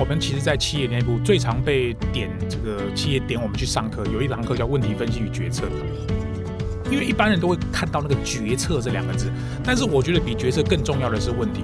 [0.00, 5.64] 我们其实，在企业内部最常被点这个企业点我们去上课，有一堂课叫问题分析与决策。
[6.90, 9.30] 因为一般人都会看到那个决策这两个字，
[9.62, 11.62] 但是我觉得比决策更重要的是问题。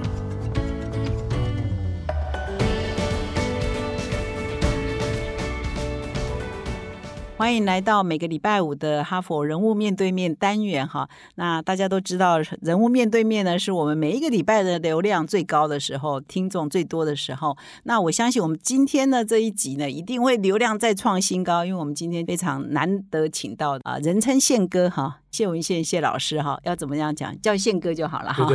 [7.37, 11.07] 欢迎来到每个礼拜五的哈佛人物面对面单元哈。
[11.35, 17.55] 那大家都知道，人物面对面呢，是我们每一个礼拜的流量最高的时候，听众最多的时候。
[17.83, 25.19] 那我相信我们今天的这一集呢，一定会流量再创新高，因为我们今天非常难得请到啊，人称宪哥哈。
[25.29, 27.39] 谢文宪谢老师哈，要怎么样讲？
[27.41, 28.47] 叫宪哥就好了哈。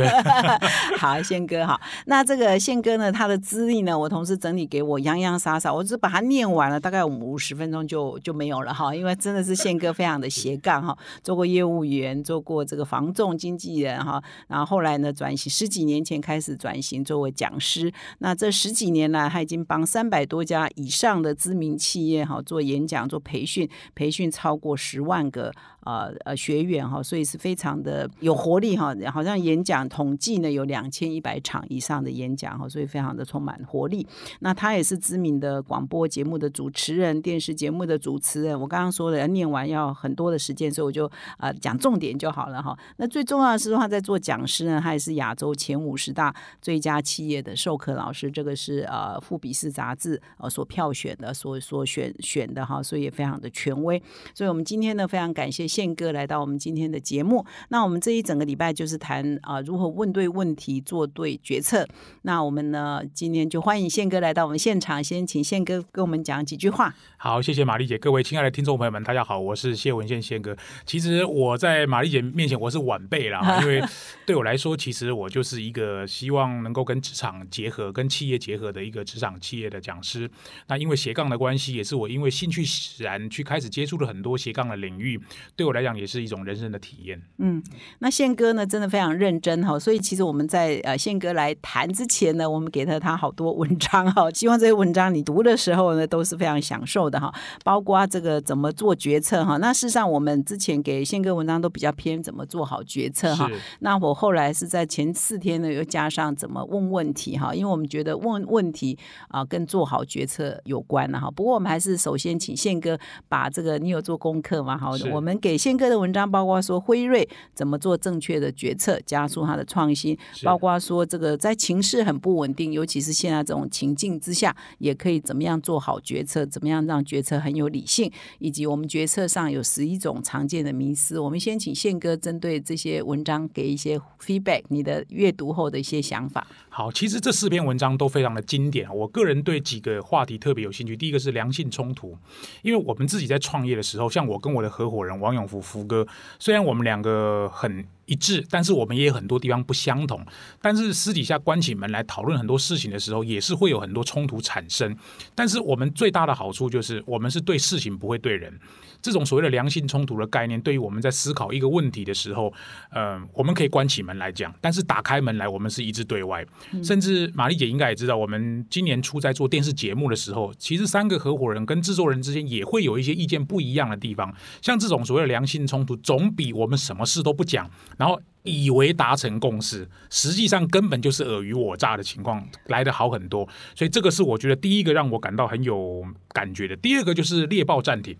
[0.99, 1.79] 好，宪哥哈。
[2.07, 8.93] 那这个宪哥呢，他的资历呢，我同事整理给我洋洋洒洒，我只把它念完了，大概五十分钟就就没有了哈。
[8.93, 17.91] 因为真的是宪哥非常的 斜杠哈，做过业务员，做过这个房仲经纪人哈，然后后来呢转型，十几年前开始转型作为讲师。
[18.19, 25.53] 那这十几年来，他已经帮三百多家以上的知名企业哈做演讲、做培训，培训超过十万个。
[25.85, 34.07] 呃呃，学员哈，所以是非常的有活力哈，好像演讲统计呢有两千一百场以上的演讲哈，所以非常的充满活力。
[34.39, 38.57] 那他也是知名的广播节目的主持人，电视节目的主持人。
[38.57, 42.77] 我刚刚说的念完要很多的时间，所以我就呃讲重点就好了哈。
[42.97, 54.01] 那最重要的是他在做讲师呢，他也是亚洲前五十大最佳企业的授课老师，这个是呃富比士杂志呃所票选的，所所选选的哈，所以也非常的权威。
[54.33, 55.67] 所以我们今天呢非常感谢。
[55.73, 61.87] 宪哥来到我们今天的节目，那我们这一整个礼拜就是谈啊如何问对问题，做对决策。
[62.21, 66.93] 那我们呢今天就欢迎宪哥来到我们现场，先请宪哥跟我们讲几句话。
[67.17, 70.55] 好，谢谢玛丽姐，各位亲爱的听众朋友们，大家好，我是谢文宪宪哥。
[70.85, 73.81] 其实我在玛丽姐面前我是晚辈啦， 因为
[74.27, 80.29] 对我来说，其实我就是一个希望能够跟职场结合、跟企业结合的一个职场企业的讲师。
[80.67, 85.19] 那因为斜杠的关系，也是我因为兴趣使然去开始接触了很多斜杠的领域。
[85.55, 87.21] 对我来讲，也是一种人生的体验。
[87.37, 87.61] 嗯，
[87.99, 89.79] 那宪哥呢，真的非常认真哈。
[89.79, 94.29] 所以其实我们在呃宪哥来谈之前呢，我们给了他好多文章哈。
[94.31, 97.33] 希望这些文章你读的时候呢，都是非常享受的哈。
[97.63, 99.57] 包括这个怎么做决策哈。
[99.57, 103.49] 那事实上，我们之前给宪哥文章都比较偏怎么做好决策哈。
[103.79, 107.55] 那我后来是在前四天呢，又加上怎么问问题哈。
[107.55, 108.97] 因为我们觉得问问题
[109.29, 111.31] 啊，跟做好决策有关了哈。
[111.31, 114.77] 不过我们还是首先请宪哥把这个，你有做功课吗？
[114.77, 115.52] 好，我们给。
[115.57, 131.19] 宪哥的文章包括说辉瑞怎么做正确的决策，加速它的创新；包括说这个在情势很不稳定，尤其是现在这种情境之下，也可以怎么样做好决策，怎么样让决策很有理性，以及我们决策上有十一种常见的迷思。
[131.19, 136.45] 我们先请宪哥针对这些文章给一些 feedback，你的阅读后的一些想法。
[136.69, 138.93] 好，其实这四篇文章都非常的经典。
[138.95, 140.97] 我个人对几个话题特别有兴趣。
[140.97, 142.17] 第一个是良性冲突，
[142.61, 146.05] 因为我们自己在创业的时候，像我跟我的合伙人王永福福哥，
[146.39, 147.85] 虽然我们两个很。
[148.05, 150.25] 一致，但是我们也有很多地方不相同。
[150.61, 154.95] 但是私底下关起门来讨论很多事情的时候，也是会有很多冲突产生。
[155.33, 158.59] 但是我们最大的好处就是，我们是对事情不会对人。
[159.01, 162.53] 这种所谓的良性冲突的概念，对于我们在思考一个问题的时候，
[162.89, 166.45] 呃，我们可以关起门来讲，但是打开门来，我们是一致对外。
[166.81, 174.33] 甚至玛丽姐应该也知道，我们今年初在做电视节目的时候，其实三个合伙人跟制作人之间也会有一些意见不一样的地方。
[174.61, 177.69] 像这种所谓的良性冲突，总比我们什么事都不讲。
[177.97, 186.75] 然后以为达成共识，实际上根本就是尔虞我诈的情况来的好很多，所以这个是我觉得第一个让我感到很有感觉的。
[186.75, 188.17] 第二个就是猎豹暂停，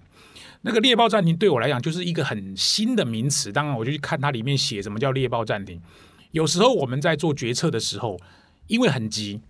[0.61, 3.51] 那个猎豹暂停对我来讲就是一个很新的名词。
[3.51, 5.81] 当然，我就去看它里面写什么叫猎豹暂停。
[6.31, 8.17] 有时候我们在做决策的时候，
[8.67, 9.41] 因为很急，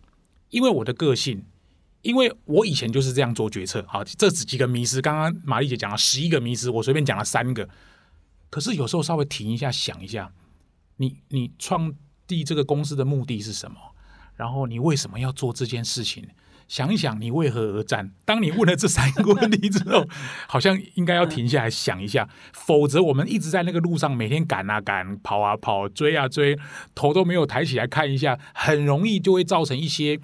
[0.49, 1.43] 因为我的个性，
[2.01, 3.85] 因为我以前就是这样做决策。
[3.87, 7.69] 好，这几个迷失，刚刚玛丽姐讲了十一个迷失，我随便讲了三个。
[8.53, 10.31] 可是有时候稍微停一下，想一下，
[10.97, 11.91] 你你创
[12.27, 13.77] 立这个公司的目的是什么？
[14.35, 16.23] 然后你为什么要做这件事情？
[16.67, 18.11] 想一想，你为何而战？
[18.25, 20.07] 当你问了这三个问题之后，
[20.47, 26.55] 好像应该要停下来想一下，否则我们一直在那个路上，每天赶啊赶，跑啊跑，追啊追，
[26.93, 30.19] 头都没有抬起来看一下，很容易就会造成一些。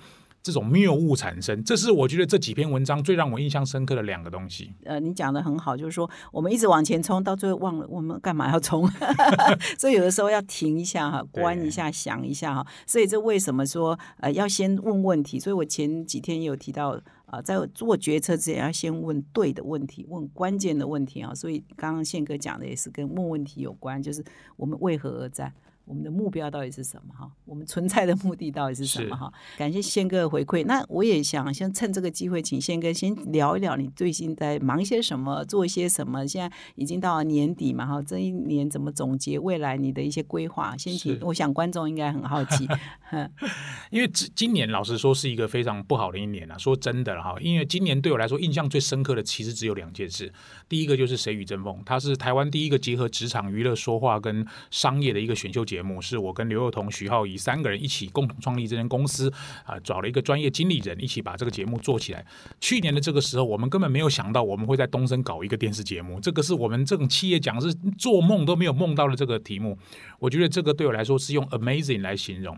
[0.49, 4.73] 这种谬误产生，这是我觉得这几篇文章最让我印象深刻的两个东西。
[4.83, 8.89] 呃，你讲的很好，就是说我们一直往前冲，到最后忘了我们干嘛要冲，
[9.77, 12.65] 所以有的时候要停一下哈，关一下，想一下哈。
[12.87, 15.39] 所以这为什么说呃要先问问题？
[15.39, 21.31] 所以我前几天有提到啊，在做决策之前要先问对的问题，问关键的问题啊。
[21.35, 24.25] 所以刚刚宪哥讲的也是跟问问题有关，就是
[24.57, 25.53] 我们为何而战。
[25.89, 27.27] 我们的目标到底是什么哈？
[27.45, 29.33] 我们存在的目的到底是什么哈？
[29.57, 30.63] 感谢宪哥的回馈。
[30.65, 36.27] 那我也想先趁这个机会，请宪哥先聊一聊你最近在忙些什么，做一些什么。
[36.27, 40.77] 现在已经到了年底嘛哈，这一年怎么总结未来你的一些规划？
[40.77, 42.67] 先请，我想观众应该很好奇。
[43.89, 50.31] 因为今今年老实说是一个非常不好的一年啊，说真的哈，因为今年对我来说印象最深刻的其实只有两件事。
[50.67, 59.31] 第一个就是《谁与争锋》，它是台湾第一个结合职场娱乐说话跟商业的一个选秀节节目，是我跟刘幼彤、徐浩怡三个人一起共同创立这间公司
[59.65, 62.25] 啊，找了一个专业经理人一起把这个节目做起来。
[62.59, 69.77] 去年的这个时候，我们根本没有想到我们会在东森搞一个电视节目，这个是我们这种企业讲是做梦都没有梦到的这个题目。
[70.19, 72.57] 我觉得这个对我来说是用 amazing 来形容。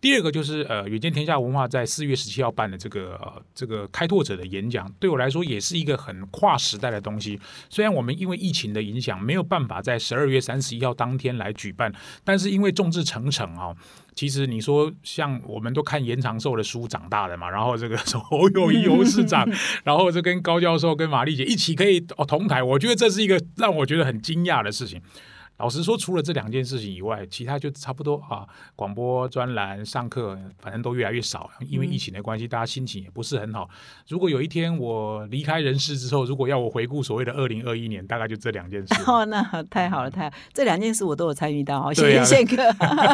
[0.00, 7.38] 第二个就是呃，远见天下文化在四月十七号办的这个这个开拓者的演讲，对我来说也是一个很跨时代的东西。
[7.70, 11.92] 虽然我们因为疫情的影响没有办法在十二月三十一号当天来举办，
[12.24, 13.72] 但是因为众志成城啊，
[14.16, 19.48] 其实你说像我们都看延长寿的书长大的嘛，然后这个 侯友谊侯市长，
[19.84, 25.00] 然后这跟高教授跟玛丽姐一起可以哦同台，我觉得这是一个让我觉得很惊讶的事情。
[25.62, 28.44] 老实说，除了这两件事情以外，其他就差不多啊。
[28.74, 33.70] 广播专栏、上课，反正都越来越少，因为疫情的关系，大家心情也不是很好。
[34.08, 38.92] 如果有一天我离开人世之后，如果要我回顾所谓的二零二一年，大概就这两件事。
[39.06, 40.36] 哦，那太好了，太好！
[40.52, 41.92] 这两件事我都有参与到。
[41.92, 42.56] 谢谢宪哥，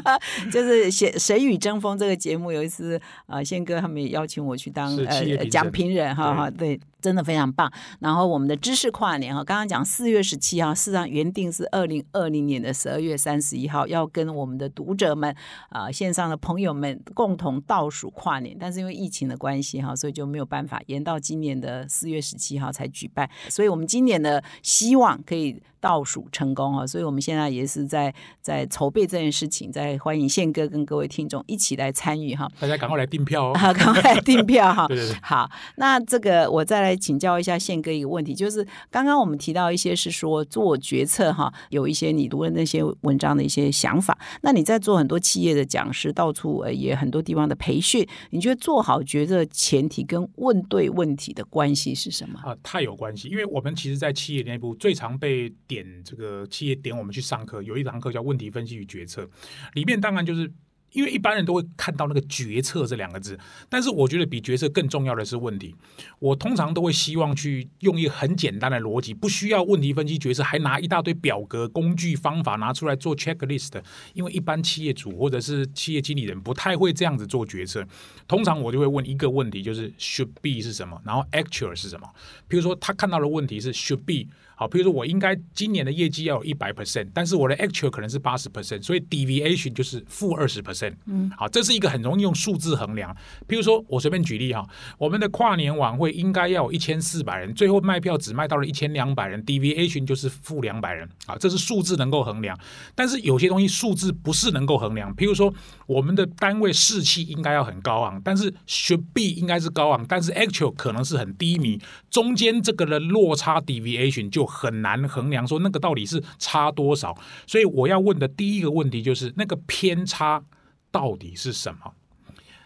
[0.50, 6.80] 就是《谁谁与争锋》这个节目，有一次啊，宪哥他们也邀请我去当呃讲评人，哈哈，对。
[7.00, 7.72] 真的非常棒。
[8.00, 15.34] 然后我们的知识跨年哈，刚刚讲四月十七号，事实上原定是二零二零年的十二月三十一号，要跟我们的读者们
[15.70, 23.28] 啊线上的朋友们共同倒数跨年，但是因为疫情的关系哈，所以就没有办法延到今年的四月十七号才举办。
[23.48, 25.62] 所以我们今年的希望可以。
[25.80, 28.12] 倒数成功哈，所以我们现在也是在
[28.42, 32.50] 在筹备这件事情，在欢迎宪哥跟各位听众一起来参与哈。
[32.58, 33.54] 大家赶快来订票哦！
[33.56, 34.86] 好，赶快来订票哈。
[34.90, 35.16] 对对对。
[35.22, 44.18] 好，那这个我再来请教一下宪哥一个问题，就是刚刚我们提到一些是说做决策哈，有一些你读的那些文章的一些想法。
[44.42, 52.40] 那你在做很多企业的讲师，到处也很多地方的培训，你觉得做好决策前提跟问对问题的关系是什么？
[52.40, 55.48] 啊，太有关系，因为我们其实，在企业内部最常被。
[55.68, 59.28] 点这个企业点我们去上课，有一堂课叫问题分析与决策，
[59.74, 60.50] 里面当然就是
[60.92, 63.38] 因为一般人都会看到那个决策这两个字，
[63.68, 65.74] 但是我觉得比决策更重要的是问题。
[66.18, 73.80] 我通常都会希望去用一个很简单的逻辑，不需要问题分析决策，还拿一大堆表格、工具、方法拿出来做 checklist。
[74.14, 77.86] 因为一般企业主或者是企业经理人不太会这样子做决策。
[78.26, 82.08] 通常我就会问一个问题，就是 should be 是什么，然后 actual 是什么。
[82.48, 84.30] 比如说他看到的问题是 should be。
[84.58, 90.94] 好，比如说我应该今年的业绩要有一百 percent，但是我的 actual 可能是八十 percent，所以 deviation 就是负二十 percent。
[91.06, 93.16] 嗯，好，这是一个很容易用数字衡量。
[93.46, 94.66] 譬如说我随便举例哈，
[94.98, 101.08] 我们的跨年晚会应该要有一千四百人，最后卖票只卖到了一千两百人，deviation 就是负两百人。
[101.26, 102.58] 啊，这是数字能够衡量，
[102.96, 105.14] 但是有些东西数字不是能够衡量。
[105.14, 105.54] 譬如说
[105.86, 111.80] 我们的单位士气应该要很高昂，但是 should be 应该是高昂，但是 actual 可能是很低迷，
[112.10, 117.16] 中间这个的落差 deviation 就很难衡量，说那个到底是差多少？
[117.46, 120.42] 所以我要问的第一个问题就是，那个偏差
[120.90, 121.94] 到底是什么？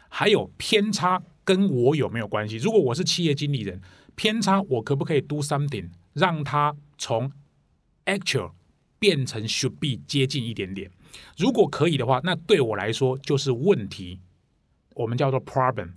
[0.08, 2.56] 还有偏差跟我有没有关系？
[2.56, 3.81] 如果我是企业经理人，
[4.15, 7.32] 偏差我可不可以 do something 让它从
[8.05, 8.53] actual
[8.98, 10.91] 变成 should be 接近一点点？
[11.36, 14.20] 如果可以的话，那对我来说就是问题，
[14.94, 15.93] 我们叫做 problem。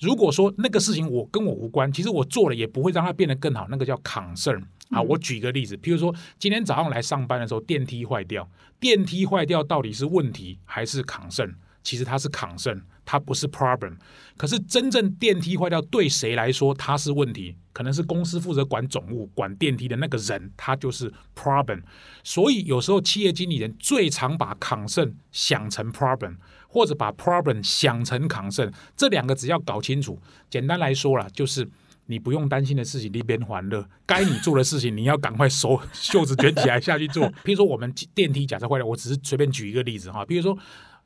[0.00, 4.62] 如果说那个事情我跟我无关，其实我做了也不会让它变得更好，那个叫 concern。
[4.90, 8.48] 啊，我举个例子，譬如说今天早上来上班的时候，电梯坏掉，
[8.78, 11.54] 电梯坏掉到底是问题还是 concern？？
[11.82, 13.96] 其实它是 concern，，它不是 problem。
[14.36, 17.56] 可是真正电梯坏掉对谁来说它是问题？
[17.72, 21.82] 可能是公司负责管总务、管电梯的那个人，他就是 problem。
[22.24, 26.36] 所以有时候企业经理人最常把 concern 想成 problem，
[26.76, 31.66] 或者把 problem 想成抗胜，这两个只要搞清楚，简单来说啦就是。
[32.08, 37.26] 你不用担心的事情，你边还乐；该你做的事情，你要赶快手袖子卷起来下去做。
[37.42, 40.24] 譬如说，我们电梯假设坏了，我只是随便举一个例子哈。
[40.24, 40.56] 比如说，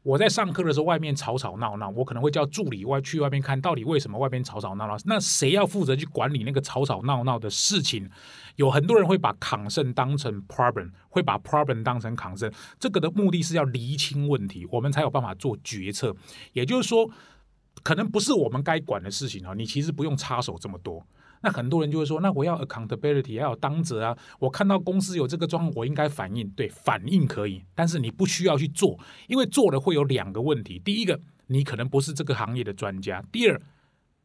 [0.02, 4.96] 我在上课的时候，外面吵吵闹闹，我可能会叫助理外去外面看到底为什么外面吵吵闹闹。
[5.04, 8.08] 那谁要负责去管理那个吵吵闹闹的事情？
[8.56, 12.50] 有很多人会把抗争当成 problem，会把 problem 当成抗争。
[12.78, 16.14] 这个的目的是要厘清问题，我们才有办法做决策。
[16.52, 17.10] 也就是说。
[17.82, 21.04] 可能不是我们该管的事情啊，你其实不用插手这么多。
[21.42, 24.18] 那很多人就会说，那我要 accountability，要有当责啊。
[24.38, 26.46] 我看到公司有这个状况，我应该反应。
[26.50, 30.78] 对，反应可以，但是你不需要去做，因为做了会有两个问题。
[30.78, 33.58] 第一个，你可能不是这个行业的专家；第二，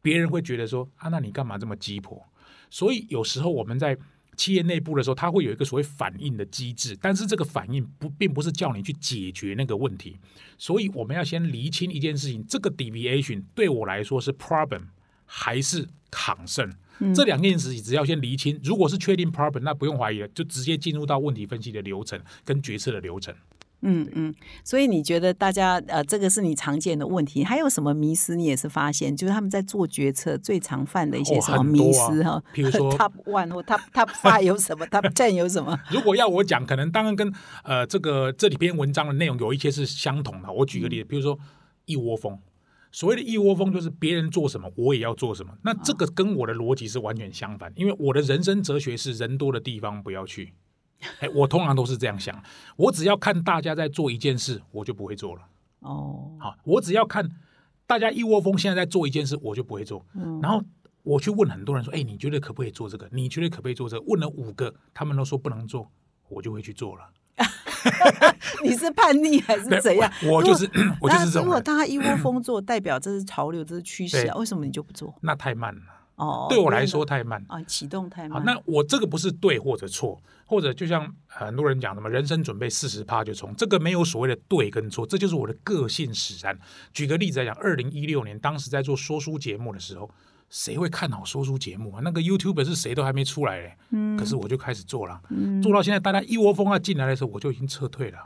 [0.02, 2.22] 别人会觉得说啊，那你干嘛这么鸡婆？
[2.68, 3.96] 所以有时候我们在
[4.36, 10.16] 企业内部的时候，它会有一个所谓反应的机制，但是这个反应不并不是叫你去解决那个问题。
[10.58, 14.82] 所以我们要先厘清一件事情：这个 deviation 对我来说是 problem
[15.24, 16.72] 还是 concern？
[17.14, 23.34] 这两件事情只要先厘清，如果是确定 problem，那不用怀疑了，就直接进入到问题分析的流程跟决策的流程。
[23.82, 28.34] 嗯嗯，所以你觉得大家呃，这个是你常见的问题，还有什么迷失？
[28.34, 32.42] 你也是发现，就是他们在做决策最常犯的一些什么迷失哈？
[32.52, 35.78] 比如说 top one 或 top top five 有什么？top ten 有什么？
[35.90, 40.50] 如果要我讲，可能当然跟呃这个这里篇文章的内容有一些是相同的。
[40.50, 41.38] 我举个例子，比如说
[41.84, 42.38] 一窝蜂。
[42.92, 45.52] 所谓的一窝蜂，就是别人做什么，我也要做什么。
[45.62, 50.54] 那这个跟我的逻辑是完全相反，因为我的人生哲学是人多的地方不要去。
[51.20, 52.42] 哎，我通常都是这样想，
[52.76, 55.42] 我只要看大家在做一件事，我就不会做了。
[55.80, 57.30] 哦，好，我只要看
[57.86, 60.04] 大家一窝蜂现在在做一件事，我就不会做。
[60.14, 60.62] 嗯，然后
[61.02, 63.08] 我去问很多人说：“哎，你觉得可不可以做这个？
[63.12, 65.90] 你觉得可不可以做这个？”问了五个，他们都说不能做，
[66.28, 67.04] 我就会去做了。
[68.64, 70.10] 你是叛逆还是怎样？
[70.24, 70.68] 我就是
[71.00, 71.44] 我就是这种。
[71.44, 74.34] 如果大家一窝蜂做，代表这是潮流，这是趋势啊？
[74.36, 75.14] 为什么你就不做？
[75.20, 75.82] 那太慢了
[76.16, 78.44] 哦，对我来说太慢啊，启动太慢。
[78.44, 86.58] 那我这个不是对或者错，或者就像很多人讲什么人生准备四十趴就冲，这个没有所谓的对跟错，这就是我的个性使然。
[86.92, 90.10] 举个例子来讲，二零一六年当时在做说书节目的时候。
[90.48, 92.00] 谁会看好说书节目啊？
[92.04, 98.18] 那个 YouTube 是谁都还没出来嘞，嗯，可是我就开始做了，嗯，做到现在，大家一窝蜂要进来的时候，我就已经撤退了。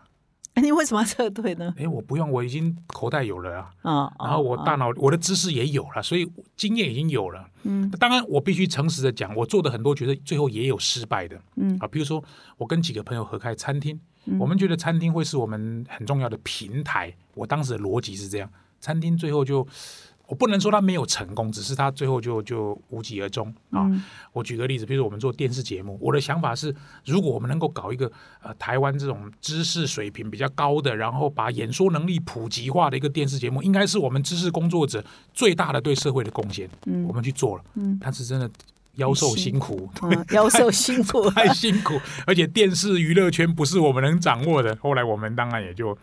[0.61, 1.73] 你为什么要撤退呢？
[1.79, 7.49] 哎，我不用，我已经口袋有了啊，啊，然后我大脑我的知识也有了，所以经验已经有了。
[7.63, 12.23] 嗯，当然我必须诚实的讲，我做的很多觉得最后也有失败的，嗯啊，比如说
[12.59, 13.99] 我跟几个朋友合开餐厅，
[14.39, 19.67] 我们觉得餐厅会是我们很重要的平台，我当时的逻辑是这样，餐厅最后就。
[20.31, 23.91] 我不能说他没有成功，只是他最后就就无疾而终啊。
[24.33, 26.73] 我举个例子，比如说我们做电视节目，我的想法是，
[27.05, 28.11] 如果我们能够搞一个
[28.41, 36.71] 呃台湾这种知识水平比较高的，然后把演说能力普及化的一个电视节目，应该是我们知识工作者最大的对社会的贡献。
[36.87, 38.49] 嗯，我们去做了，嗯，但是真的
[38.95, 39.91] 妖兽辛苦，
[40.31, 44.77] 妖兽辛苦， 太辛苦，而且电视娱乐圈不是我们能掌握的。
[44.77, 45.99] 后来我们当然也就。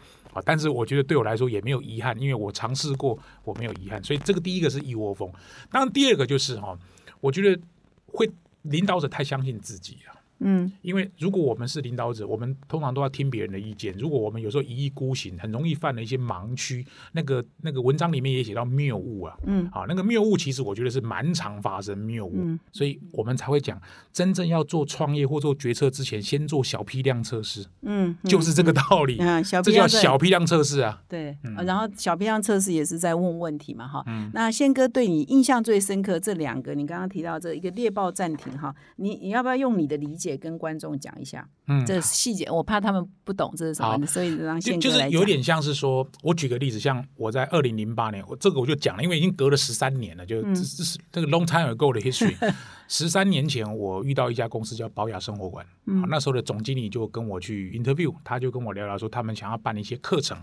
[0.45, 4.03] 但是我觉得对我来说也没有遗憾，因为我尝试过，我没有遗憾。
[4.03, 5.31] 所以这个第一个是一窝蜂。
[5.71, 6.77] 当然第二个就是哈，
[7.19, 7.61] 我觉得
[8.07, 8.29] 会
[8.63, 10.16] 领导者太相信自己了。
[10.39, 13.93] 嗯，因为如果我们是领导者，我们通常都要听别人的意见。
[13.97, 16.85] 如果我们有时候一意孤行，很容易犯了一些盲区。
[17.13, 22.59] 那个那个文章里面也写到谬误啊，嗯，啊，那个谬误其实我觉得是蛮常发生谬误，嗯。
[22.71, 23.81] 所以我们才会讲，
[24.13, 34.03] 真正要做创业或做决策之前，先做小批量测试，嗯，就是这个道理，嗯，这叫小批量测试啊，对，然后小批量测试也是在问问题嘛，哈，
[34.33, 40.26] 那宪哥对你印象最深刻这两个，你刚刚提到这一个猎豹暂停哈，你你要不要用你的理解？
[40.27, 52.35] 也跟观众讲一下，嗯，这细节我怕他们不懂这是什么，所以让宪哥就是有点像是说，我举个例子，像我在二零零八年，我这个我就讲了，因为已经隔了十三年了，就这是这个 long time ago 的 history。
[52.89, 60.37] 十三年前，我遇到一家公司叫保雅生活馆，嗯，那时候的总经理就跟我去 interview，他就跟我聊聊说，他们想要办一些课程。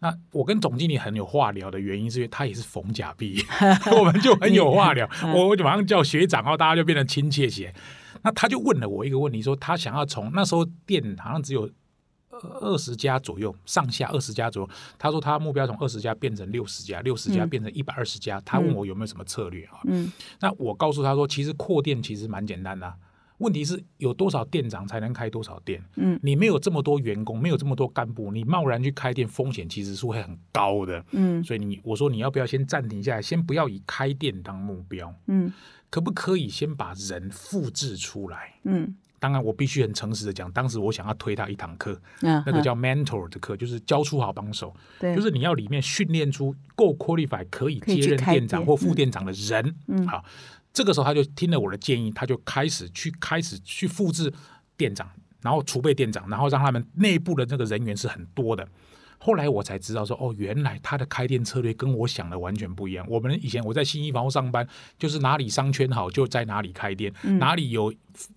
[0.00, 3.42] 那我跟总经理很有话聊的原因，是因为他也是逢甲毕业，
[3.98, 7.74] 我们就很有话聊， 我我就马上叫学长，然后大家就变得亲切些。
[8.22, 11.68] 那他就问了我一个问题，说他想要从那时候店好像只有
[12.30, 14.70] 二十家左右，上下二十家左右。
[14.96, 18.40] 他说他目标从二十家变成六十家，六十家变成一百二十家。
[18.44, 19.80] 他问我有没有什么策略啊？
[19.84, 22.94] 嗯，那我告诉他说，其实扩店其实蛮简单的，
[23.38, 25.82] 问题是有多少店长才能开多少店？
[25.96, 31.04] 嗯，你没有这么多员工，没有这么多干部，你贸然去开店，风险其实是会很高的。
[31.10, 35.12] 嗯，所以你我说你要不要先暂停下来，先不要以开店当目标？
[35.26, 35.52] 嗯。
[35.90, 38.54] 可不可以先把人复制出来？
[38.64, 49.74] 嗯，当然，我必须很诚实的讲，当时我想要推他一堂课，那个叫 mentor 的课，就是教出好帮手，对，就是你要里面训练出够 qualify 可以接任店长或副店长的人。
[49.86, 50.24] 嗯，好，
[50.72, 54.32] 这个时候他就听了我的建议，他就开始去开始去复制
[54.76, 55.10] 店长，
[55.42, 58.68] 然后储备店长，然后让他们内部的这个人员是很多的。
[59.18, 63.04] 后来我才知道说，哦，原来他的开店策略跟我想的完全不一样。
[63.08, 64.66] 我们以前我在新一房屋上班，
[64.98, 67.92] 就是哪里商圈好就在哪里开店，哪里有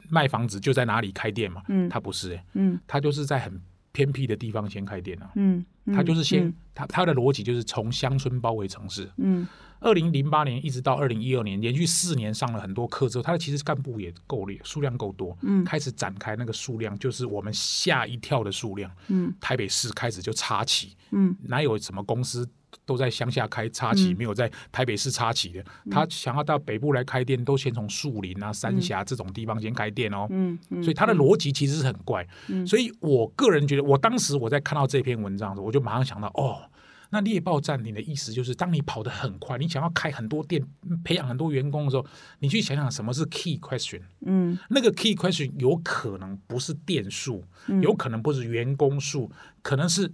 [0.10, 1.62] 卖房子就在哪里开店嘛。
[1.68, 3.62] 嗯，他不是欸，嗯，他就是在很
[3.92, 5.32] 偏僻的地方先开店啊。
[5.36, 9.10] 嗯，他就是先他他的逻辑就是从乡村包围城市。
[9.18, 9.48] 嗯，
[9.80, 18.92] 二零零八年一直到二零一二年，连续四年上了很多课之后，他的其实干部也够力，数量够多，嗯开始展开那个数量，就是我们吓一跳的数量。
[19.08, 22.48] 嗯台北市开始就插旗，嗯哪有什么公司
[22.86, 24.18] 都在乡下开插旗，嗯。
[24.18, 25.64] 没有在台北市插旗的？
[25.90, 30.28] 他想要到北部来开店，都先从树林啊、三峡这种地方先开店哦。
[30.30, 32.66] 嗯嗯，所以他的逻辑其实是很怪，嗯。
[32.66, 36.62] 所以我个人觉得，我当时我在看到这篇文章的时候，我就马上想到，哦，
[37.10, 40.66] 那猎豹占领的意思就是，当你跑得很快，你想要开很多店，
[41.04, 42.06] 培养很多员工的时候，
[42.40, 44.02] 你去想想什么是 key question。
[44.26, 44.58] 嗯。
[44.70, 47.82] 那个 key question 有可能不是店数，嗯。
[47.82, 49.30] 有可能不是员工数，
[49.62, 50.14] 可能是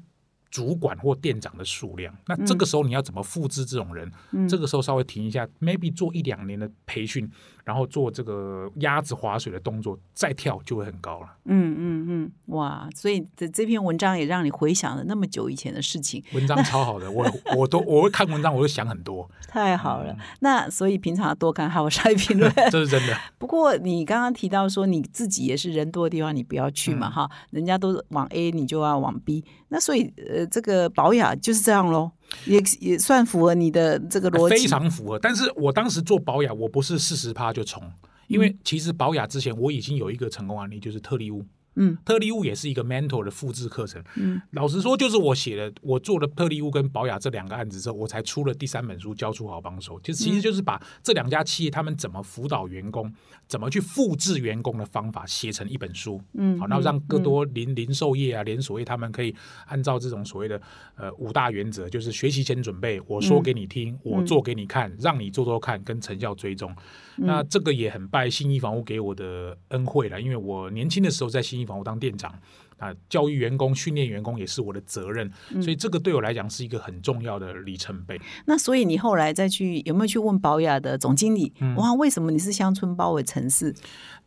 [0.50, 2.16] 主管或店长的数量。
[2.28, 4.12] 那这个时候你要怎么复制这种人？
[4.32, 7.30] 嗯这个时候稍微停一下，maybe 做一两年的培训，
[7.68, 11.28] 然后做这个鸭子划水的动作，再跳就会很高了。
[11.44, 12.88] 嗯嗯嗯，哇！
[12.96, 20.14] 所以这这篇文章也让你回想了那么久以前的事情，文章超好的，我我都我会看文章，我会想很多， 太好了。
[20.14, 23.14] 嗯那所以平常多看《哈佛商业评论 》这是真的。
[23.38, 32.12] 不过你刚刚提到说你自己也是人多的地方你不要去嘛，嗯哈，人家都往 A 你就要往 B，那所以呃这个保养就是这样喽，
[32.46, 35.20] 也也算符合你的这个逻辑，非常符合。
[35.20, 37.84] 但是我当时做保养，我不是四十趴就冲，
[38.28, 41.46] 因为其实保养之前我已经有一个成功案例，就是特利屋。
[41.78, 44.04] 嗯特利屋也是一个 mentor 的复制课程。
[44.16, 50.00] 嗯老实说，就是我写了，我做了特利屋跟保雅这两个案子之后，我才出了第三本书《教出好帮手》。
[50.02, 53.14] 就其实就是把这两家企业他们怎么辅导员工，
[53.48, 56.22] 怎么去复制员工的方法写成一本书。
[56.34, 59.34] 嗯，好，然后让更嗯多零零售业啊、连锁业他们可以
[59.68, 60.60] 按照这种所谓的
[60.96, 66.74] 呃五大原则，就是学习前准备，我说给你听，我做给你看，让你做做看，跟成效追踪。
[67.18, 72.34] 那这个也很拜信义房屋给我的恩惠了，因为我年轻的时候在信义房我当店长。
[72.78, 75.28] 啊，教育员工、训练员工也是我的责任，
[75.60, 78.22] 所以这个对我来讲是一个很重要的里程碑。
[78.46, 81.52] 那所以你后来再去有没有去问保雅的总经理？
[81.60, 83.74] 嗯哇，为什么你是乡村包围城市？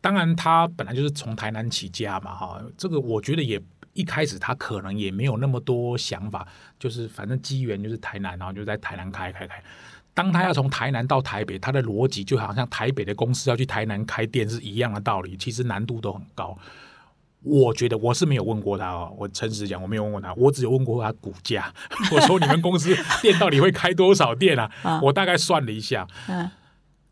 [0.01, 3.57] 当然，他本来就是从台南起家嘛，哈，这个我觉得也
[3.93, 6.45] 一开始他可能也没有那么多想法，
[6.77, 9.63] 就是反正机缘就是台南，然后就在台南开开开。
[10.13, 16.57] 当他要从台南到台北，他的逻辑就好像台北的公司要去台南开店是一样的道理，其实难度都很高。
[17.43, 21.73] 我觉得我是没有问过他哦，我诚实讲，我没有问过他，我只有问过他股价。
[22.13, 24.71] 我说你们公司店到底会开多少店啊？
[24.83, 26.49] 啊我大概算了一下，嗯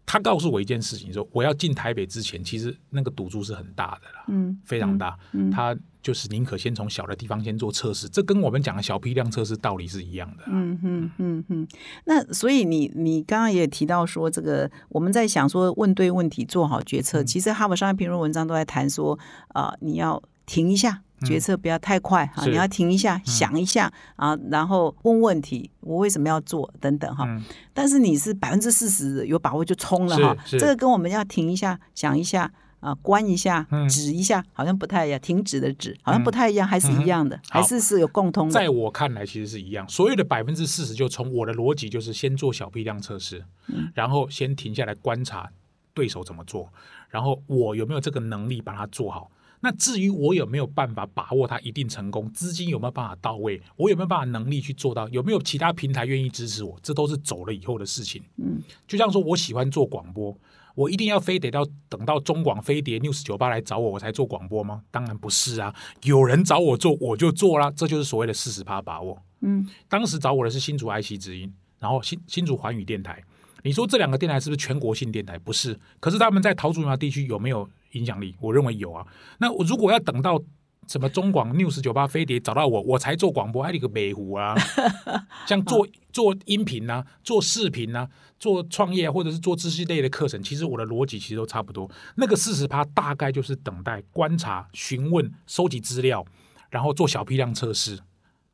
[0.05, 5.15] 他告诉我一件事情，说我要进台北之前，其实那个赌注是很大的啦，嗯非常大。
[5.33, 10.43] 嗯他就是宁可先从小的地方先做测试，这跟我们讲的小批量测试道理是一样的。
[10.47, 11.67] 嗯嗯嗯嗯，
[12.05, 17.23] 那所以你你刚刚也提到说，这个我们在想说问对问题，做好决嗯策。
[17.23, 19.17] 其实哈佛商业评论文章都在谈说，
[19.49, 21.01] 啊、你要停一下。
[21.25, 27.25] 决策不要太快哈，你要停一下，想一下啊，然后问问题，我为什么要做等等哈。
[27.27, 35.19] 嗯但是你是百分之四十有把握就冲了哈，这个跟我们要停一下，想一下啊，关一下，嗯止一下，好像不太一样。
[35.19, 38.53] 停止的止好像不太一样，还是一样的，还是是有共通的。
[38.53, 39.87] 在我看来，其实是一样。
[39.87, 45.51] 所有的百分之四十，就从我的逻辑就是先做小批量测试，嗯然后先停下来观察
[45.93, 46.71] 对手怎么做，
[47.09, 49.31] 然后我有没有这个能力把它做好。
[49.61, 58.23] 那至于我有没有办法把握它一定成功，资金有没有办法到位，我有没有办法能力去做到，有没有其他平台愿意支持我，这都是走了以后的事情。
[58.37, 60.33] 嗯，就像说我喜欢做广播，
[60.79, 64.81] 我一定要非得到等到中广飞碟 News 九八来找我，我才做广播吗？
[64.89, 69.21] 当然不是啊，有人找我做，我就做啦，这就是所谓的四十趴把握。
[69.41, 73.21] 嗯当时找我的是新竹 IC 之音，然后新新竹环宇电台。
[73.63, 75.37] 你说这两个电台是不是全国性电台？
[75.37, 78.33] 不是，可是他们在桃竹苗地区有没有影响力？
[78.39, 79.05] 我认为有啊。
[79.39, 80.41] 那我如果要等到
[80.89, 84.55] 什么中广 News 九八飞碟找到我，我才做广播，还有一个美湖啊，
[85.47, 91.87] 像做做音频啊，做视频啊，做创业、啊、或者是做知识类的课程，其实我的逻辑其实都差不多。
[92.15, 96.25] 那个四十趴大概就是等待、观察、询问、收集资料，
[96.71, 97.99] 然后做小批量测试。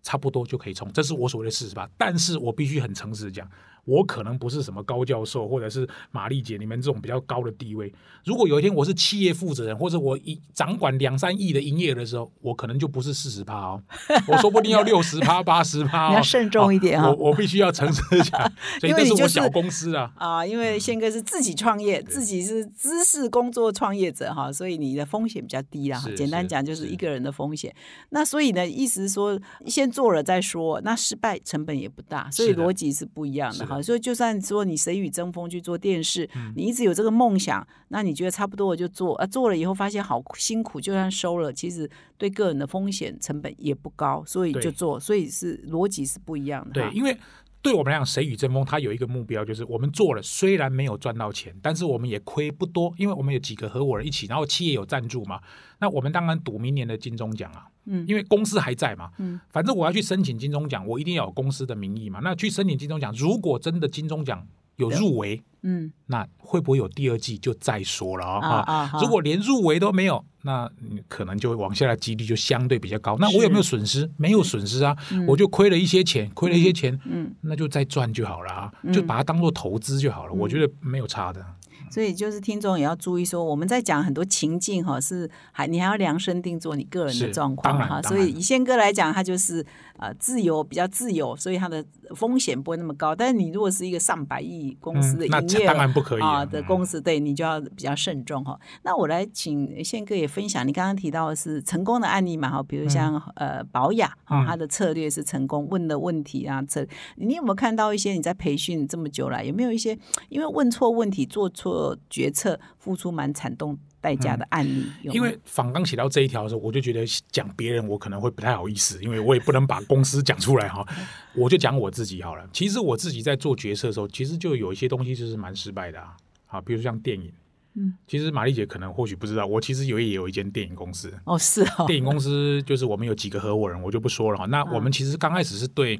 [0.03, 1.89] 差不多就可以冲，这是我所谓的四十趴。
[1.97, 3.49] 但是我必须很诚实的讲，
[3.85, 7.93] 我可能不是什么高教授，或者是玛丽姐你们这种比较高的地位。
[8.23, 13.81] 如果有一天我是企业负责人，或者我一掌管两三亿的营业额的时候，我可能就不是四十趴哦，
[14.27, 18.41] 我说不定要六十趴、八十趴 要慎重一点哈我我必须要诚实地讲，
[18.79, 20.11] 所以这因为你就是小公司啊。
[20.15, 26.03] 啊，因为宪哥是自己创业，自己是知识工作创业者哈，所以你的风险比较低啦。
[26.15, 27.73] 简单讲就是是一个人的风险。
[28.09, 47.17] 那所以呢，意思是说先做了再说，那失败成本也不大，所以逻辑是不一样的是所以就算说你谁与争锋去做电视，嗯你一直有这个梦想，那你觉得差不多我就做，啊，做了以后发现好辛苦，就算收了，其实对个人的风险成本也不高，所以就做，所以是逻辑是不一样的哈。，对因为
[47.65, 55.41] 对我们来讲，谁与争锋，他有一个目标，就是我们做了，虽然没有赚到钱，但是我们也亏不多，因为我们有几个合伙人一起，然后企业有赞助嘛。
[55.80, 62.19] 那我们当然赌明年的金钟奖啊，嗯，因为公司还在嘛，嗯，反正我要去申请金钟奖，我一定要有公司的名义嘛。
[62.21, 68.59] 那去申请金钟奖，如果真的金钟奖有入围，嗯，那会不会有第二季就再说了啊？
[68.67, 70.23] 啊，如果连入围都没有。
[70.47, 73.17] 那你可能就会往下的几率就相对比较高。
[73.19, 74.07] 那我有没有损失？
[74.15, 74.95] 没有损失啊，
[75.27, 80.33] 我就亏了一些钱，亏了一些钱，嗯，那就再赚就好了啊，就把它当做投资就好了。
[80.33, 81.43] 我觉得没有差的。
[81.89, 87.99] 所以就是听众也要注意，说我们在讲很多情境哈，是还你还要量身定做你个人的状况哈。
[88.03, 89.65] 所以以宪哥来讲，他就是
[89.97, 93.15] 呃自由比较自由，所以它的风险不会那么高。
[93.15, 98.60] 但是你如果是一个上百亿公司的营业当然不可以啊的公司，对你就要比较慎重哈。
[98.84, 109.97] 那我来请宪哥也分享，你刚刚提到的是成功的案例嘛哈，比如像呃保雅哈，他的策略是成功，问的问题啊，这你有没有看到一些你在培训这么久了，有没有一些
[110.29, 111.75] 因为问错问题做错？
[112.10, 120.85] 决策付出蛮惨痛代价的案例，因为仿刚写到这一条的时候，我就觉得讲别人我可能会不太好意思，因为我也不能把公司讲出来哈，
[121.33, 122.47] 我就讲我自己好了。
[122.53, 126.15] 其实我自己在做决策的时候，其实就有一些东西就是蛮失败的啊，
[126.45, 127.31] 好，比如像电影，
[127.73, 131.11] 嗯，其实玛丽姐可能或许不知道，我其实有也有一间电影公司。
[131.23, 134.45] 哦，是哦，电影公司就是我们有几个合伙人，我就不说了哈。
[134.45, 135.99] 那我们其实刚开始是对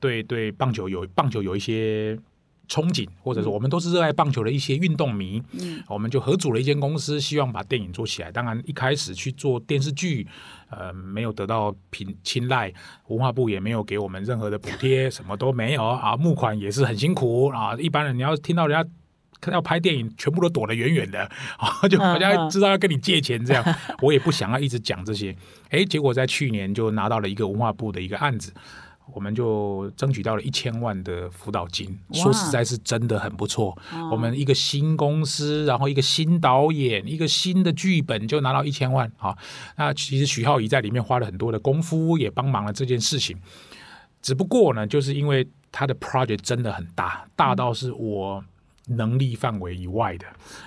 [0.00, 2.18] 对对棒球有棒球有一些。
[2.72, 8.32] 憧憬，或者是我们都是热爱棒球的一些运动迷，嗯，我们就合组了一间公司，希望把电影做起来。
[8.32, 10.26] 当然一开始去做电视剧，
[10.70, 12.72] 呃，没有得到评青睐，
[13.08, 17.76] 文化部也没有给我们任何的补贴， 什么都没有啊，募款也是很辛苦啊。
[17.78, 21.20] 一般人你要听到人家要拍电影，全部都躲得远远的
[21.58, 23.62] 啊， 就好像知道要跟你借钱这样。
[24.00, 25.36] 我也不想要一直讲这些，
[25.68, 28.50] 哎，结果在去年就拿到了一个文化部的一个案子。
[29.14, 33.76] 我们就争取到了一千万的辅导金，说实在是真的很不错。
[34.10, 39.36] 我们一个新公司，然后一个新导演，一个新的剧本就拿到一千万啊！
[39.76, 43.36] 那其实徐浩仪在里面花了很多的功夫，也帮忙了这件事情。
[44.20, 48.42] 只不过呢，就是因为他的 project 真的很大，大到是我
[48.86, 50.26] 能力范围以外的。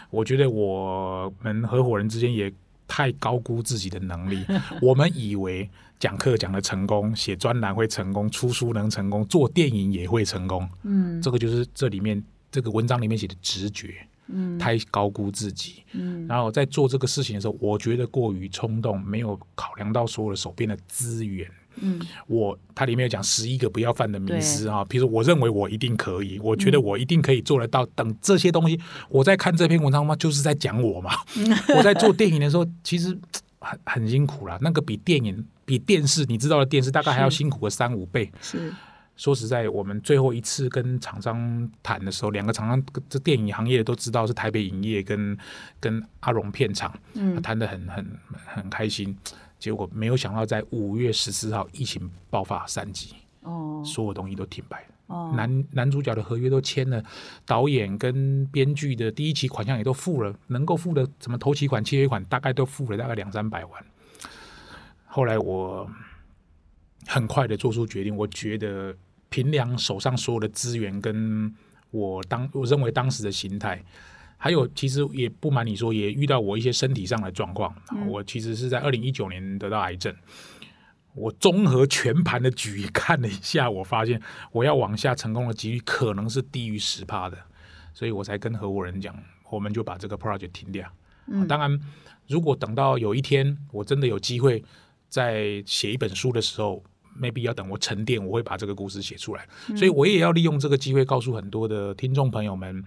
[0.10, 2.52] 我觉得我们合伙人之间也
[2.88, 4.46] 太高估自己的能力，
[4.82, 5.70] 我们以为。
[6.00, 10.68] 讲课讲的成功，写专栏会成功，出书能成功，做电影也会成功。
[10.84, 13.96] 嗯，这个就是这里面这个文章里面写的直觉。
[14.28, 15.84] 嗯，太高估自己。
[15.92, 21.48] 嗯，然后在做这个事情的时候，我觉得过于冲动，没有考量到所有的手边的资源。
[21.76, 27.86] 嗯，我它里面有讲十一个不要犯的迷失啊，比如说我认为我一定可以，我觉得我一定可以做得到。
[27.88, 28.80] 等这些东西，
[29.10, 31.12] 我在看这篇文章嘛，就是在讲我嘛。
[31.78, 33.16] 我在做电影的时候，其实。
[33.66, 38.32] 很很辛苦了，那个比电影、比电视，你知道的电视大概还要辛苦个三五倍。
[38.40, 38.72] 是，
[39.18, 45.38] 说实在，我们最后一次跟厂商谈的时候，两个厂商这电影行业都知道是台北影业跟
[45.80, 49.18] 跟阿荣片场，嗯，谈的很很很开心。
[49.58, 54.88] 结果没有想到，在五月十四号疫情爆发三级，哦，所有东西都停摆了。
[55.08, 57.04] 男男主角的合约都签了，
[57.46, 63.86] 导演跟编剧的第一期款项也都付了，能够付的什么头期款、契约款大概都付了，大概两三百万。
[65.06, 65.90] 后来我
[67.06, 68.96] 很快的做出决定，我觉得
[69.30, 71.54] 平良手上所有的资源，跟
[71.92, 73.84] 我当我认为当时的心态，
[74.38, 77.74] 还有其实也不瞒你说，也遇到我一些身体上的状况。
[78.08, 80.14] 我其实是在二零一九年得到癌症。
[81.16, 87.38] 我综合全盘的局看了一下，我发现我要往下成功的几率可能是低于十趴的，
[87.94, 89.16] 所以我才跟合伙人讲，
[89.50, 90.88] 我们就把这个 project 停掉。
[91.28, 91.80] 嗯，当然，
[92.28, 94.64] 如果等到有一天我真的有机会
[95.10, 96.84] 在写一本书的时候
[97.20, 99.48] ，maybe 要等我沉淀，我会把这个故事写出来。
[99.76, 102.84] 所以我也要利用这个机会告诉很多的听众朋友们。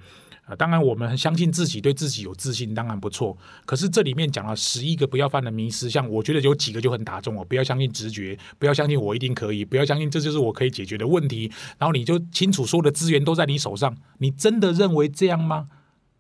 [0.48, 3.37] 啊，当然，我们相信自己，对自己有自信，当然不错。
[3.66, 11.52] 可是这里面讲了十一个不要犯的迷失，像我觉得有几个就很打中我，不要相信直觉，不要相信我一定可以，不要相信这就是我可以解决的问题。
[11.76, 15.68] 然后你就清楚所有的资源都在你手上，你真的认为这样吗？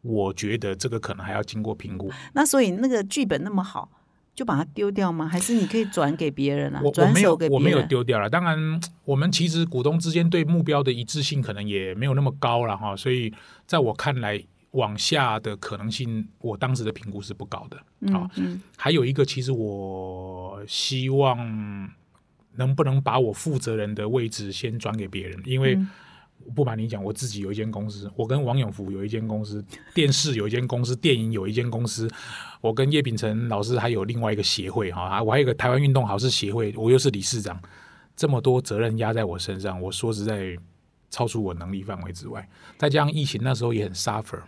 [0.02, 2.10] 我觉得这个可能还要经过评估。
[2.34, 3.90] 那所以那个剧本那么好。
[4.38, 5.26] 就把它丢掉吗？
[5.26, 6.80] 还是你可以转给别人啊？
[6.80, 8.30] 我我没有我没有丢掉了。
[8.30, 12.94] 当然，我们其实股东之间对目标的一致性可能也没有那么高了哈。
[12.94, 13.34] 所以
[13.66, 17.76] 在我看来，往下的可能性，我当时的评估是不高的。
[18.36, 21.90] 嗯，还有一个，其实我希望
[22.54, 25.76] 能不能把我负责人的位置先转给别人，因为。
[26.54, 32.10] 不瞒你讲，我自己有一间公司，我跟王永福有一间公司，电视有一间公司，电影有一间公司，
[32.60, 37.60] 我跟叶秉成老师还有另外一个协会哈，我还有个台湾运动好事协会，我又是理事长，
[38.16, 40.56] 这么多责任压在我身上，我说实在
[41.10, 42.48] 超出我能力范围之外。
[42.78, 44.40] 再加上疫情那时候也很 suffer，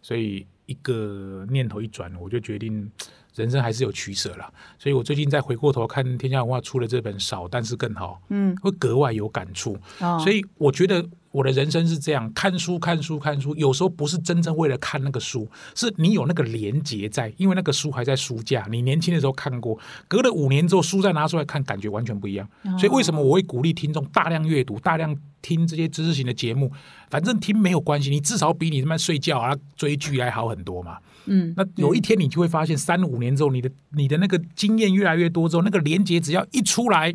[0.00, 2.90] 所以一个念头一转，我就决定
[3.34, 4.52] 人生还是有取舍了。
[4.78, 9.78] 所以我最近再回过头看天下文化出了这本《少但是更好》，嗯，会格外有感触。
[9.98, 13.54] 所以我觉得我的人生是这样：看书、看书、看书。
[13.56, 22.48] 有时候不是真正为了看那个书，是你有那个连结在，因为那个书还在书架，你年轻的时候看过，隔了五年之后，书再拿出来看，感觉完全不一样。
[22.64, 26.72] 哦所以为什么我会鼓励听众大量阅读、大量听这些知识型的节目？
[27.10, 30.98] 反正听没有关系，你至少比你他妈睡觉啊、追剧还好很多嘛。
[31.26, 37.14] 嗯，那有一天你就会发现，三五年之后，你的你的那个经验越来越多之后，那个连结只要一出来，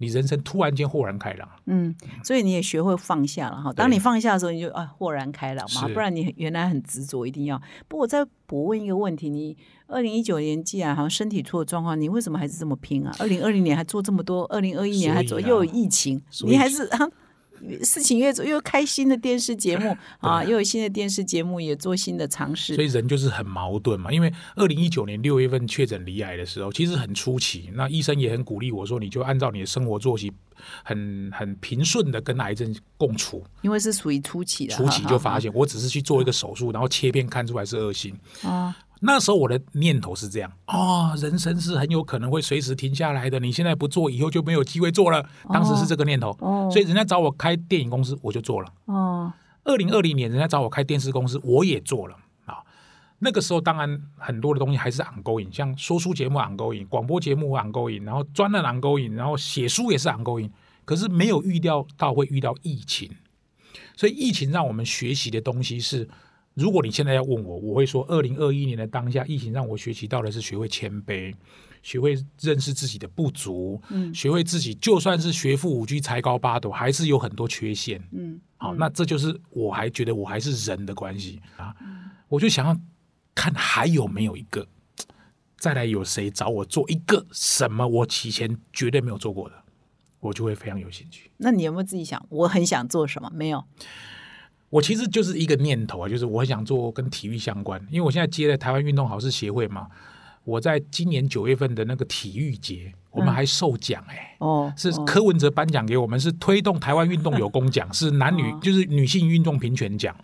[0.00, 1.48] 你人生突然间豁然开朗。
[1.66, 3.72] 嗯，所以你也学会放下了哈。
[3.72, 7.56] 当你放下的时候，你就啊豁然开朗嘛，不然你原来很执着，一定要。
[7.86, 13.14] 不过我再补问一个问题：你二零一九年既然好像身体出了状况，你为什么还是这么拼啊？
[13.18, 17.08] 二零二零年还做这么多，二零二一年还做，又有疫情，你还是啊。
[17.82, 22.84] 事情越做又开新的电视节目啊，又有新的电视节目，也做新的尝试所。
[22.84, 24.10] 以人就是很矛盾嘛。
[24.12, 30.32] 因为二零一九年六月份确诊离癌的时候，其实很初期，那医生也很鼓励我说，你就按照你的生活作息，
[30.82, 33.44] 很很平顺的跟癌症共处。
[33.62, 38.18] 因为是属于初期的，初期就发现，我只是去做一个手术，然后切片看出来是恶性。
[38.42, 43.40] 啊，那时候我的念头是这样啊、人生是很有可能会随时停下来的。
[43.40, 45.26] 你现在不做，以后就没有机会做了。
[45.52, 48.72] 当时是这个念头，哦所以人家找我开电影公司，我就做了。
[48.84, 49.32] 哦，
[49.64, 52.58] 二零二零年，人家找我开电视公司，我也做了啊。
[53.18, 60.50] 那个时候，当然很多的东西还是 ongoing，像说书节目 ongoing，广播节目 ongoing，然后专栏 ongoing，然后写书也是 ongoing。
[60.84, 63.10] 可是没有预料到会遇到疫情，
[63.96, 66.08] 所以疫情让我们学习的东西是，
[66.54, 71.34] 如果你现在要问我，我会说，二零二一年的当下，疫情让我学习到的是学会谦卑，
[71.82, 78.02] 学会认识自己的不足，嗯学会自己就算是学富五车、才高八斗，还是有很多缺陷。
[78.12, 81.74] 嗯，好，那这就是我还觉得我还是人的关系啊，
[82.28, 82.76] 我就想要
[83.34, 84.66] 看还有没有一个，
[85.56, 89.54] 再来有谁找我做一个什么我以前绝对没有做过的，
[90.18, 91.30] 我就会非常有兴趣。
[91.38, 93.30] 那你有没有自己想，我很想做什么？
[93.32, 93.64] 没有，
[94.70, 99.88] 我其实就是一个念头啊，就是我很想做跟体育相关，因为我现在接了台湾运动好事协会嘛，
[100.44, 110.14] 我在今年九月份的那个体育节，我们还受奖哎、哦，是哦柯文哲颁奖给我们，是推动台湾运动有功奖，是男女 哦就是女性运动平权奖。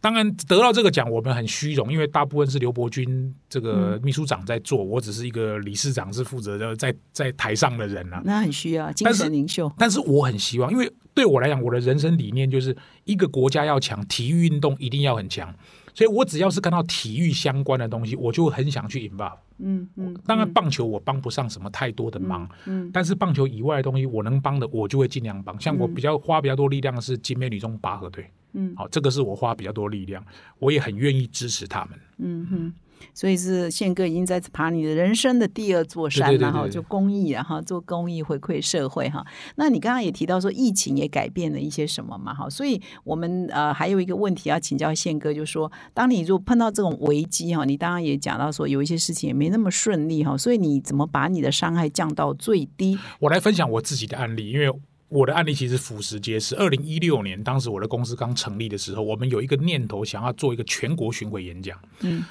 [0.00, 8.20] 当然得到这个奖，我们很虚荣，因为大部分是刘伯钧这个秘书长在做，我只是一个理事长，是负责的在在台上的人啊。
[8.24, 9.70] 那很需要精神领袖。
[9.78, 15.54] 但是我很希望，因为对我来讲，我的人生理念就是一个国家要强，体育运动一定要很强。
[15.94, 19.36] 所以我只要是看到体育相关的东西，我就很想去 involve。
[19.58, 25.60] 嗯嗯，当然，棒球我帮不上什么太多的忙，嗯但是棒球以外的东西，我能帮的，我就会尽量帮。
[25.60, 30.24] 像我比较花比较多力量的是金美女中拔河队，嗯好，这个是我花比较多力量，
[30.58, 31.90] 我也很愿意支持他们。
[32.18, 32.74] 嗯哼，
[33.14, 39.24] 所以是宪哥已经在爬你的人生的第二座山了哈，对对对对对就公益然后，做公益回馈社会哈。
[39.56, 52.98] 那你刚刚也提到说疫情也改变了一些什么嘛哈，所以我们呃还有一个问题要请教宪哥，就是说当你如果碰到这种危机哈，你当然也讲到说有一些事情也没那么顺利哈，所以你怎么把你的伤害降到最低？
[53.20, 54.72] 我来分享我自己的案例，因为
[55.08, 56.56] 我的案例其实俯拾皆是。
[56.56, 61.78] 二零一六年，当时我的公司刚成立的时候，我们有一个念头，想要做一个全国巡回演讲。
[62.00, 62.24] 嗯，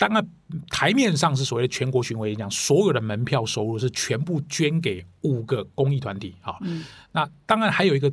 [0.00, 0.26] 当然
[0.70, 6.56] 台面上是所谓的全国巡回演讲，所有的门票收入是全部捐给五个公益团体啊。
[6.62, 6.82] 嗯
[7.12, 8.10] 那当然还有一个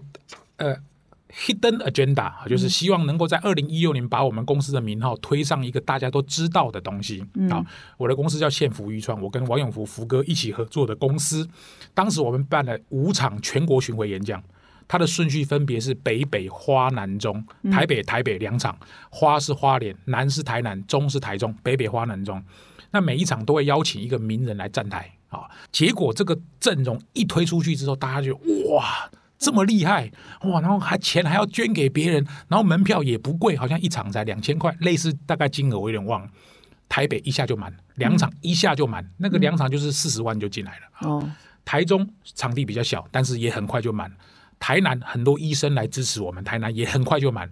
[0.57, 0.75] 呃。
[1.29, 7.21] Hidden agenda 啊就是希望能够在二零一六年把我们公司的名号推上一个大家都知道的东西
[7.51, 7.61] 啊。
[7.97, 11.45] 我的公司叫县福渔创，我跟王永福福哥一起合作的公司。
[11.93, 14.41] 当时我们办了五场全国巡回演讲，
[14.87, 18.77] 它的顺序分别是北北花南中，台北台北两场，
[19.09, 22.43] 花是花莲，南是台南，中是台中，北北花南中。
[22.91, 25.41] 那每一场都会邀请一个名人来站台啊。
[25.71, 28.35] 结果这个阵容一推出去之后，大家就
[28.69, 29.09] 哇。
[29.39, 30.11] 这么厉害
[30.45, 30.59] 哇！
[30.61, 36.27] 然后还钱还要捐给别人，然后门票也不贵，好像一场才两千块，类似大概金额我有点忘了。
[36.89, 41.07] 台北一下就满，两场一下就满，那个两场就是四十万就进来了。
[41.07, 41.31] 哦，
[41.63, 44.11] 台中场地比较小，但是也很快就满。
[44.59, 47.49] 台南很多医生来支持我们，台南也很快就满。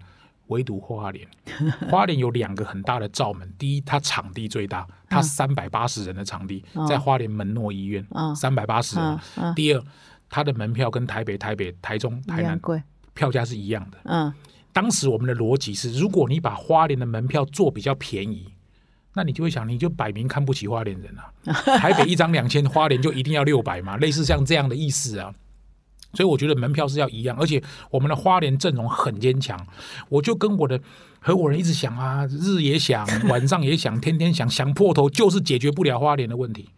[0.48, 1.26] 唯独花莲，
[1.90, 3.52] 花莲有两个很大的罩门。
[3.58, 9.20] 第一，它场地最大，它三百八十人的场地，在花莲门诺医院嗯，三百八十人嗯。
[9.38, 9.82] 嗯，第二，
[10.30, 12.80] 它的门票跟台北、台北、台中、台南贵，
[13.12, 13.98] 票价是一样的。
[14.04, 14.32] 嗯
[14.72, 18.46] 当时我们的逻辑是，如果你把花莲的门票做比较便宜，
[19.14, 21.32] 那你就会想，你就摆明看不起花莲人啊。
[21.78, 25.34] 台北一张两千，花莲就一定要六百嘛，类似像这样的意思啊。
[26.16, 29.66] 所以我觉得门票是要一样，而且我们的花莲阵容很坚强。
[30.08, 30.80] 我就跟我的
[31.20, 36.70] 合伙人一直想啊，日也想，晚上也想，天天想，想破头，就是解决不了花莲的问题。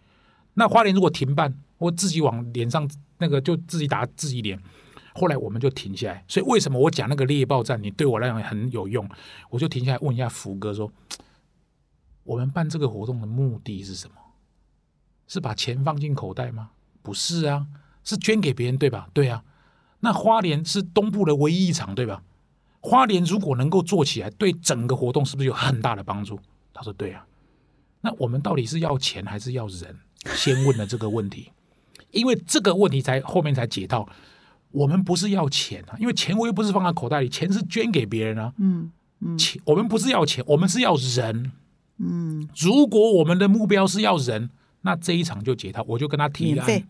[0.54, 4.60] 那花莲如果停办，我自己往脸上那个就自己打自己脸。
[5.14, 6.24] 后来我们就停下来。
[6.26, 9.08] 所以为什么我讲那个猎豹战，你对我来讲很有用？
[9.50, 10.92] 我就停下来问一下福哥说：
[12.24, 14.14] 我们办这个活动的目的是什么？
[15.26, 16.70] 是把钱放进口袋吗？
[17.02, 17.66] 不是啊，
[18.08, 19.08] 是捐给别人，对吧？
[19.12, 19.44] 对啊。
[20.00, 22.22] 那花莲是东部的唯一一场，对吧？
[22.80, 26.38] 花莲如果能够做起来，对整个活动是不是有很大的帮助？
[26.72, 27.26] 他说：对啊。
[28.00, 29.96] 那我们到底是要钱还是要人？
[30.34, 31.50] 先问了这个问题，
[32.12, 34.08] 因为这个问题才后面才解到，
[34.70, 38.52] 我们不是要钱啊，因为钱我又不是放在口袋里，钱是捐给别人啊。
[38.58, 38.90] 嗯
[39.20, 41.52] 嗯，钱我们不是要钱，我们是要人。
[41.98, 44.50] 嗯，如果我们的目标是要人，
[44.82, 45.84] 那这一场就解套。
[45.88, 46.84] 我就跟他提案免费，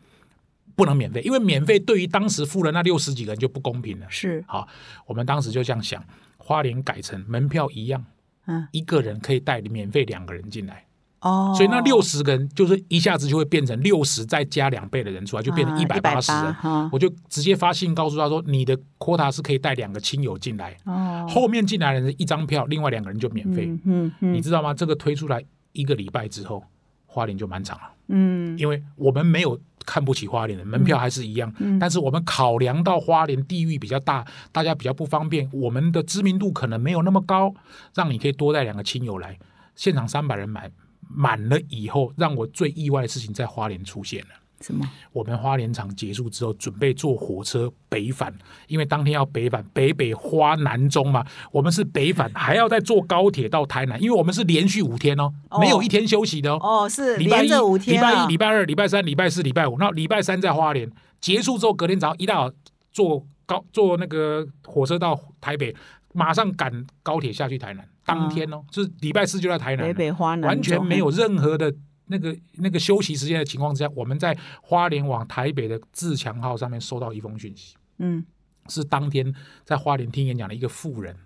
[0.78, 4.06] 不能免费，因为免费对于当时付了那六十几个人就不公平了。
[4.08, 4.68] 是，好，
[5.06, 6.00] 我们当时就这样想，
[6.36, 8.04] 花莲改成门票一样，
[8.46, 10.86] 嗯，一个人可以带免费两个人进来，
[11.22, 16.54] 哦，所以那六十个人就是一下子就会变成六十再加两倍的人出来，就变成啊一百八十人。
[16.54, 23.66] 哈，我就直接发信告诉他说，你的 quota 是可以带两个亲友进来，哦，后面进来的人一张票，另外两个人就免费。
[23.66, 24.72] 嗯嗯嗯你知道吗？
[24.72, 26.62] 这个推出来一个礼拜之后，
[27.04, 27.97] 花莲就满场了。
[28.08, 31.78] 嗯，因为我们没有看不起花莲的门票还是一样，嗯。
[31.78, 37.54] 但是我们考量到花莲地域比较大，大家比较不方便，我们的知名度可能没有那么高，
[37.94, 39.38] 让你可以多带两个亲友来，
[39.76, 40.70] 现场三百人买
[41.08, 44.28] 满了以后，让我最意外的事情在花莲出现了。
[44.60, 44.84] 什么？
[45.12, 48.32] 我们花莲场结束之后，准备坐火车北返，
[48.66, 55.60] 因为当天要北返，北北花南中嘛，我们是北返，还要再坐高铁到台南，因为我们是连续五天哦，哦。
[55.60, 56.58] 没有一天休息的哦。
[56.60, 58.10] 哦，是礼拜一、连着五天啊。
[58.10, 60.90] 礼拜一、礼拜二、礼拜三、礼拜四、礼拜五，那礼拜三在花莲。
[61.20, 62.54] 结束之后，隔天早上一大早
[62.92, 65.74] 坐高坐那个火车到台北，
[66.14, 71.72] 马上赶高铁下去台南，当天哦，就是礼拜四就在台南北，北花南完全中没有任何的
[72.08, 78.24] 那个那个休息时间的情况之下，我们在花莲往台北的自强号上面收到一封讯息，嗯
[78.68, 81.16] 是当天在花莲听演讲的一个妇人，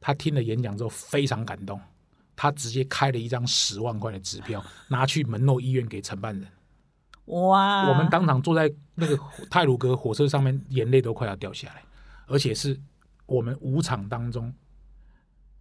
[0.00, 1.78] 她听了演讲之后非常感动，
[2.34, 6.48] 她直接开了一张十万块的支票，拿去门诺医院给承办人。
[7.26, 9.18] 哇，我们当场坐在那个
[9.50, 11.82] 泰鲁格火车上面，眼泪都快要掉下来，
[12.26, 12.80] 而且是
[13.26, 14.50] 我们五场当中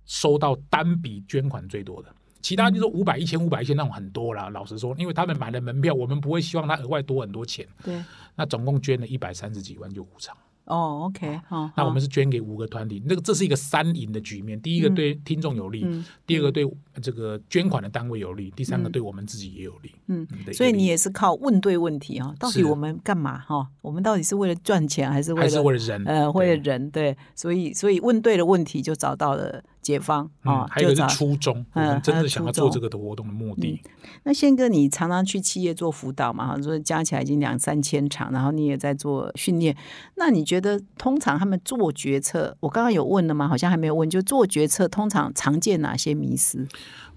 [0.06, 2.16] 收到单笔捐款最多的。
[2.48, 4.48] 其他就是五百、一千、五百、一千那种很多啦。
[4.48, 7.68] 老实说，因为他们买了门票，我们不会希望他额外多很多钱。
[7.84, 8.02] 对
[8.38, 10.34] 那总共捐了一百三十几万，就五场。
[10.64, 14.62] 哦，OK，好，那我们是捐给五个团体，那个这是一个三赢的局面。
[14.62, 16.70] 第一个嗯对听众有利，嗯第二个对
[17.02, 19.92] 这个捐款的单位有利，第三个嗯对我们自己也有利。
[20.08, 23.66] 嗯所以你也是靠问对问题啊，到底我们干嘛哈？
[23.82, 26.92] 我们到底是为了赚钱还是为还是了为了人，呃为了对人？
[26.92, 30.68] 对，所以所以问对了问题，就找到了解放啊嗯，。
[30.68, 33.82] 还有一个是初衷，我嗯们真的想要做这个的活动的目的。
[34.24, 36.48] 那宪哥，你常常去企业做辅导嘛？
[36.48, 39.76] 哈，说加起来已经两三千场，然后你也在做训练。
[40.16, 43.48] 那你觉得通常他们做决策，我刚刚有问了吗？
[43.48, 44.10] 好像还没有问。
[44.10, 46.68] 就做决策，通常常见哪些迷失？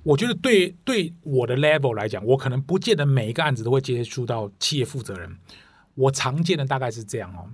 [0.02, 5.36] 我觉得对对我的 level 来讲，我可能不见得每一个案子都会接触到企业负责人。
[5.94, 7.44] 我常见的大概是这样哦。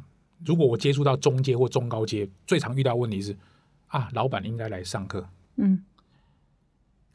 [0.45, 3.37] 如果我接触到中阶或中高阶，最常遇到问题是
[3.97, 5.27] 啊，老板应该来上课。
[5.57, 5.83] 嗯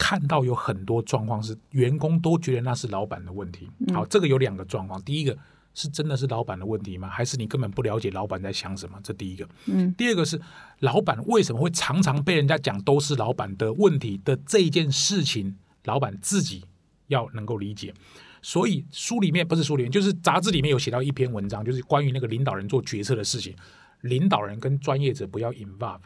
[0.03, 3.69] 看到有很多状况是员工都觉得那是老板的问题。
[3.93, 5.37] 好，这个有两个状况，第一个
[5.75, 7.07] 是真的是老板的问题吗？
[7.07, 8.99] 还是你根本不了解老板在想什么？
[9.03, 9.47] 这第一个。
[9.67, 10.41] 嗯第二个是
[10.79, 16.65] 老板为什么会常常被人家讲都是老板的问题的这一件事情，老板自己
[17.05, 17.93] 要能够理解。
[18.41, 23.55] 所以书里面不是书里面，就是杂志里面有写到一篇文章，就是关于那个领导人做决策的事情。
[24.01, 25.99] 领导人跟专业者不要 involve。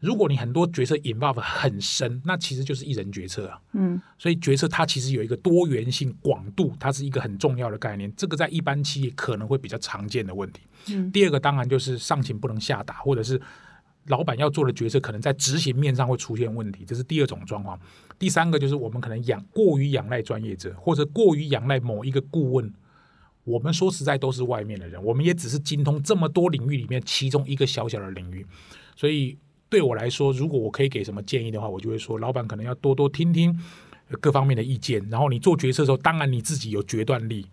[0.00, 3.60] 如果你很多决策 involve 很深，那其实就是一人决策啊。
[3.72, 8.12] 嗯所以决策它其实有一个多元性、广度，它是一个很重要的概念。
[8.16, 10.60] 这个在一般企业可能会比较常见的问题。
[10.88, 13.40] 嗯第二个当然就是上情不能下达，或者是
[14.06, 17.78] 老板要做的决策可能在执行面上会出现问题，这是第二种状况。
[18.18, 22.72] 第三个就是我们可能仰过于仰赖专业者，或者过于仰赖某一个顾问。
[23.44, 28.46] 我们说实在都是外面的人，我们也只是精通这么多领域里面其中一个小小的领域，
[28.94, 29.38] 所以
[29.68, 33.54] 对我来说，如果我可以给什么建议的话，我就会说，老板可能要多多听听
[34.08, 37.46] 呃各方面的意见，然后你做决策的时候，当然你自己有决断力，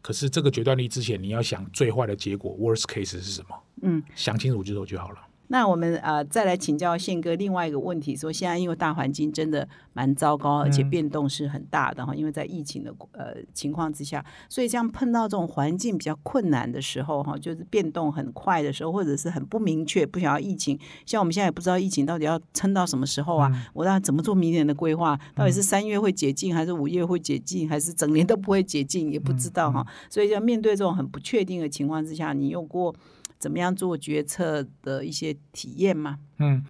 [0.00, 5.18] 可是这个决断力之前，你要想最坏的结果 （worst case） 是什么，嗯，想清楚之后就好了。
[5.48, 25.18] 那我们呃再来请教宪哥另外一个问题，说现在因为大环境真的蛮糟糕，而且变动是很大的哈，因为在疫情的呃情况之下，所以这样碰到这种环境比较困难的时候哈，就是变动很快的时候，或者是很不明确，不想要疫情，像我们现在也不知道疫情到底要撑到什么时候啊，我要怎么做明年的规划？
[25.34, 29.86] 到底是三月会解禁，还是五月会解禁，还是整年都不会解禁，也不知道哈。
[30.10, 32.94] 所以要面对这种很不确定的情况之下，你用过？
[33.38, 36.18] 怎么样做决策的一些体验吗？
[36.38, 36.64] 嗯，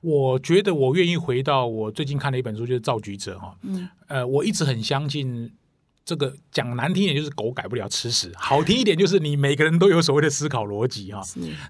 [0.00, 3.56] 我觉得我愿意回到我最近看的一本书，就是《造局者》哈。
[3.62, 5.52] 嗯，呃，我一直很相信
[6.04, 11.20] 这个，讲难听一点就是狗改不了吃屎，好听一点就是你每个人都有所谓的思考逻辑哈。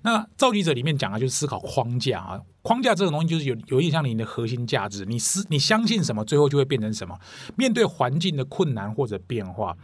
[0.02, 7.18] 那《造局者》里面讲的就是思考框架啊，框架这种东西就是有有点像你的核心价值，你思你相信什么，最后就会变成什么。
[7.56, 9.74] 面对环境的困难或者变化，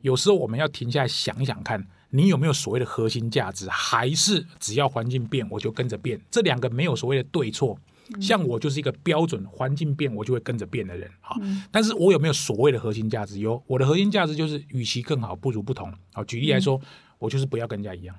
[0.00, 1.86] 有时候我们要停下来想一想看。
[2.10, 3.68] 你有没有所谓的核心价值？
[3.68, 6.20] 还是只要环境变，我就跟着变？
[6.30, 7.78] 这两个没有所谓的对错。
[8.20, 11.36] 像我就是一个标准，环境变我就会跟着变的人啊。
[11.70, 13.38] 但是我有没有所谓的核心价值？
[13.38, 15.92] 有，我的核心价值就是与其更好，不如不同。
[16.12, 16.80] 好，举例来说，
[17.20, 18.16] 我就是不要跟人家一样。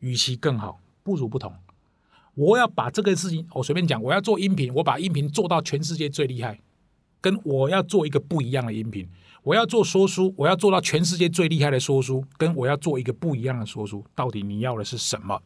[0.00, 1.52] 与其更好，不如不同。
[2.34, 6.58] 我要把这个事情，我随便讲，我要做音频，我把音频做到全世界最厉害，
[7.26, 9.04] 跟我要做一个不一样的音频。
[9.42, 15.42] 我要做说书，我要做到全世界最厉害的说书，跟我要做一个不一样的说书，到底你要的是什么？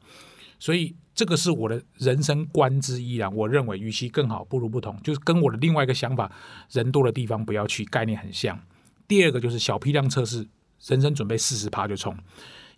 [0.59, 3.31] 所以这个是我的人生观之一啊。
[3.31, 6.31] 我认为，与其更好，不如不同，就是跟我的另外一个想法，
[6.71, 8.61] 人多的地方不要去，概念很像。
[9.09, 10.47] 第二个就是小批量测试，
[10.87, 12.15] 人生准备四十趴就冲。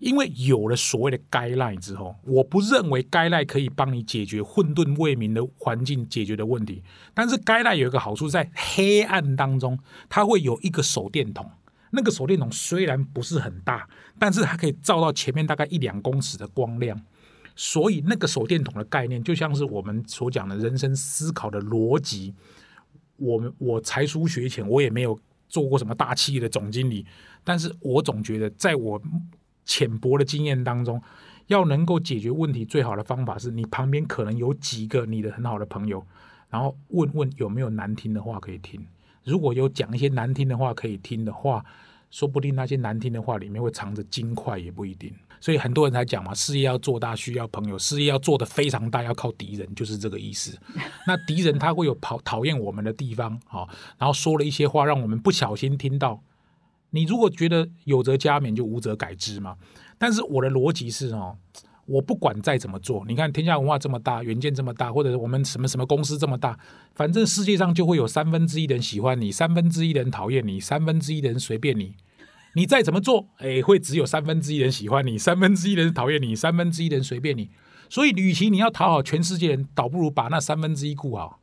[0.02, 6.82] 因为有了所谓的该赖之后，我不认为该赖可以帮你解决混沌未明的环境解决的问题。
[7.14, 9.78] 但是该赖有一个好处，在黑暗当中，
[10.08, 11.48] 它会有一个手电筒。
[11.92, 13.88] 那个手电筒虽然不是很大，
[14.18, 17.00] 但是它可以照到前面大概一两公尺的光亮。
[17.54, 22.34] 所以那个手电筒的概念，就像是我们所讲的人生思考的逻辑。
[23.18, 25.16] 我们我才疏学浅，我也没有
[25.48, 27.06] 做过什么大企业的总经理，
[27.44, 29.00] 但是我总觉得在我。
[29.64, 31.00] 浅薄的经验当中，
[31.46, 36.04] 要能够解决问题，最好的方法是你旁边可能有几个你的很好的朋友，
[36.50, 38.84] 然后问问有没有难听的话可以听。
[39.24, 41.64] 如果有讲一些难听的话可以听的话，
[42.10, 45.12] 说不定那些难听的话里面会藏着金块，也不一定。
[45.40, 50.56] 所以很多人才讲嘛，事业要做大需要朋友，事业要做的非常大要靠敌人，就是这个意思。
[51.06, 53.66] 那敌人他会有讨讨厌我们的地方啊，
[53.98, 56.22] 然后说了一些话，让我们不小心听到。
[56.92, 59.56] 你如果觉得有则加勉，就无则改之嘛。
[59.98, 61.36] 但是我的逻辑是哦，
[61.86, 66.58] 我不管再怎么做，你看天下文化这么大，远见这么大，或者我们什么什么公司这么大，
[66.94, 71.96] 反正世界上就会有三分之一人喜欢你，三分之一人讨厌你，三分之一人随便你。
[72.54, 77.50] 你再怎么做，哎，会只有三分之一人喜欢你，三分之一人讨厌你，三分之一人随便你。
[77.88, 81.41] 所以，与其你要讨好全世界人，倒不如把那三分之一顾好。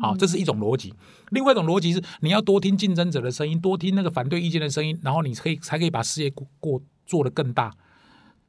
[0.00, 0.94] 好，这是一种逻辑。
[1.28, 7.74] 另外一种逻辑是，你要多听竞争者的声音，多听那个反对意见的声音，然后你可以才可以把事业过过做得更大。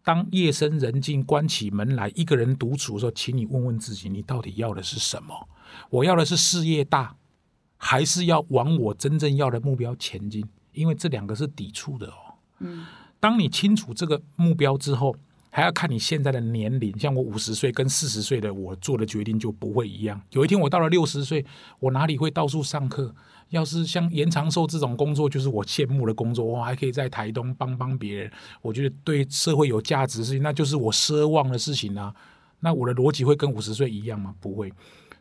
[0.03, 5.47] 当夜深人静，关起门来，一个人独处的时候，请你问问自己，你到底要的是什么？
[5.89, 7.15] 我要的是事业大，
[7.77, 10.43] 还是要往我真正要的目标前进？
[10.73, 12.33] 因为这两个是抵触的哦。
[12.59, 12.85] 嗯，
[13.19, 15.15] 当你清楚这个目标之后。
[15.53, 20.19] 还要看你现在的年龄，像我五十岁跟四十岁的我做的决定就不会一样。
[20.31, 21.45] 有一天我到了六十岁，
[21.79, 23.13] 我哪里会到处上课？
[23.49, 28.31] 要是像延长寿这种工作，就是我羡慕的工作，我还可以在台东帮帮别人，
[28.61, 32.15] 我觉得对社会有价值的事情，那就是我奢望的事情啊。
[32.61, 34.33] 那我的逻辑会跟五十岁一样吗？
[34.39, 34.71] 不会。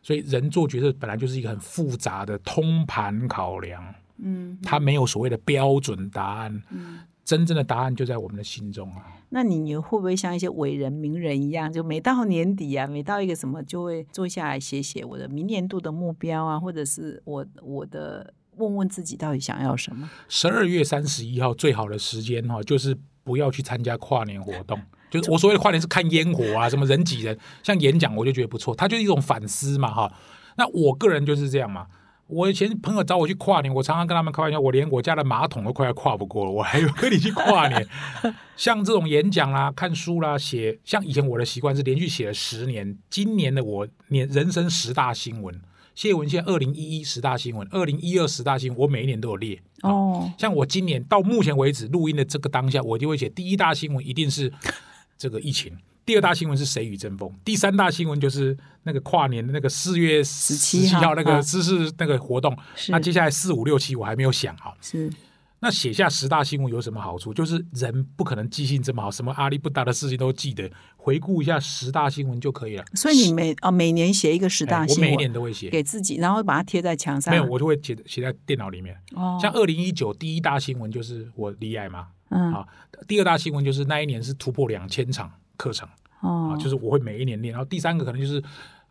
[0.01, 3.83] 所以人做决策本来就是一个很复杂的通盘考量，
[4.23, 6.99] 嗯，他没有所谓的标准答案，嗯。
[7.23, 9.05] 真正的答案就在我们的心中啊！
[9.29, 20.09] 那你你会不会像一些伟人名人一样，就每到年底啊，每到一个什么，就会坐下来写写我的明年度的目标啊，或者是我我的问问自己到底想要什么？
[20.27, 24.77] 十二月三十一号最好的时间哈，就是不要去参加跨年活动。
[25.09, 30.11] 就是我所谓的跨年是看烟火啊，什么人挤人，像演讲我就觉得不错，它就是一种反思嘛哈。
[30.57, 31.87] 那我个人就是这样嘛。
[32.31, 37.85] 我以前朋友找我去跨年，我常常跟他们开玩笑，我连我家的马桶都快要跨不过了，我还有跟你去跨年。
[38.55, 42.97] 像这种演讲啦、看书啦、写，像以前我的习惯是连续写了十年。
[43.09, 45.59] 今年的我年人生十大新闻，
[45.93, 49.61] 谢文献二零一一十大新闻，二零一二十大新闻，我每一年都有列。
[49.81, 54.53] 哦，像我今年到目前为止录音的这个当下，我就会写第一大新闻一定是
[55.17, 55.75] 这个疫情。
[56.05, 57.31] 第二大新闻是谁与争锋？
[57.45, 62.57] 第三大新闻就是那个跨年的那个四月十七号那个知识那个活动。
[62.89, 64.75] 那接下来四五六七我还没有想好。
[64.81, 65.11] 是
[65.63, 67.31] 那写下十大新闻有什么好处？
[67.31, 72.83] 就是人不可能记性这么好，什么阿里不达的事情都记得，回顾一下十大新闻就可以了。
[72.95, 77.31] 所以你每哦每年写一个十大哎我每一年都会写，给自己，然后把它贴在墙上。
[77.31, 78.97] 没有我就会写写在电脑里面。
[79.13, 82.67] 哦，像二零一九第一大新闻就是我离癌嘛，嗯啊，
[83.07, 85.31] 第二大新闻就是那一年是突破两千场
[85.61, 85.87] 课程
[86.21, 88.41] 哦啊，，就是我会每一年练，然后第三个可能就是。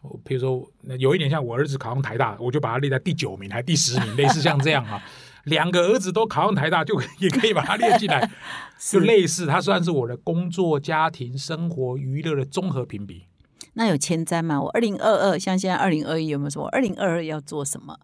[0.02, 0.66] 我比如说，
[0.98, 4.98] 有一年像我儿子考上台大，我就把他列在第九名，还第十名，类似像这样啊。
[5.44, 8.30] 两个儿子都考上台大，就也可以把它列进来，
[8.90, 13.26] 就类似，它算是我的工作、家庭、生活、娱乐的综合评比。
[13.74, 14.58] 那有前瞻吗？
[14.58, 17.94] 我二零二二，像现在二零二一有没有说二零二二要做什么？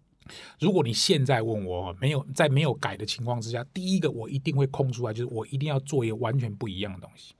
[0.59, 7.33] 如果你现在问我，没有在没有改的情况之下，第一个我一定会空出来，就是我一定要做一个完全不一样的东西。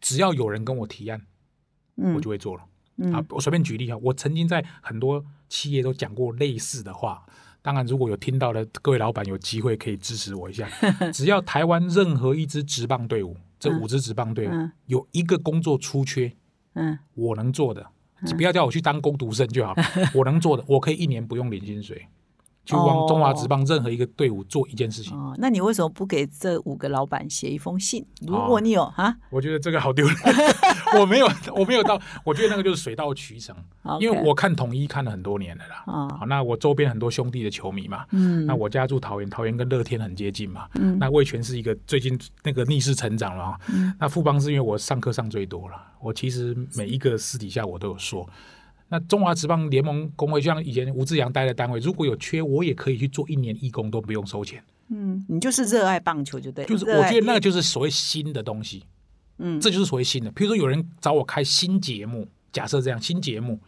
[0.00, 1.20] 只要有人跟我提案，
[1.96, 2.64] 嗯我就会做了。
[2.96, 7.24] 嗯啊，我随便举例啊，我曾经在很多企业都讲过类似的话。
[7.62, 10.66] 当然，如果有听到的各位老板有机会可以支持我一下。
[11.12, 16.32] 只要台湾任何一支职棒队伍，这五支职棒队伍、嗯有一个工作出缺，
[16.72, 17.86] 嗯我能做的，
[18.34, 19.74] 不要叫我去当工读生就好。
[20.14, 22.06] 我能做的，我可以一年不用领薪水，
[22.64, 25.16] 去哦帮中华职棒任何一个队伍做一件事情。
[25.16, 28.04] 哦，那你为什么不给这五个老板写一封信？
[28.26, 30.16] 如哦果你有啊，我觉得这个好丢人，
[31.00, 33.56] 我没有，我没有到，我觉得那个就是水到渠成，
[34.00, 35.82] 因为我看统一看了很多年了啦。
[35.86, 40.66] 啊好，那我周边很多兄弟的球迷嘛，嗯那我家住桃园，桃园跟乐天很接近嘛。
[40.74, 43.60] 嗯那味全是一个最近那个逆势成长了啊。
[43.68, 48.28] 嗯那富邦是因为我上课上最多了，我其实每一个私底下我都有说。
[48.90, 54.62] 那中华职棒联盟工会，就像以前吴志阳待的单位，如果有缺，我也可以去做一年义工，都不用收钱。
[54.88, 58.84] 嗯，你就是热爱棒球就对，就是我觉得那个就是所谓新的东西，
[59.38, 60.30] 嗯这就是所谓新的。
[60.32, 63.60] 比如说有人找我开新节目，假设这样新节目，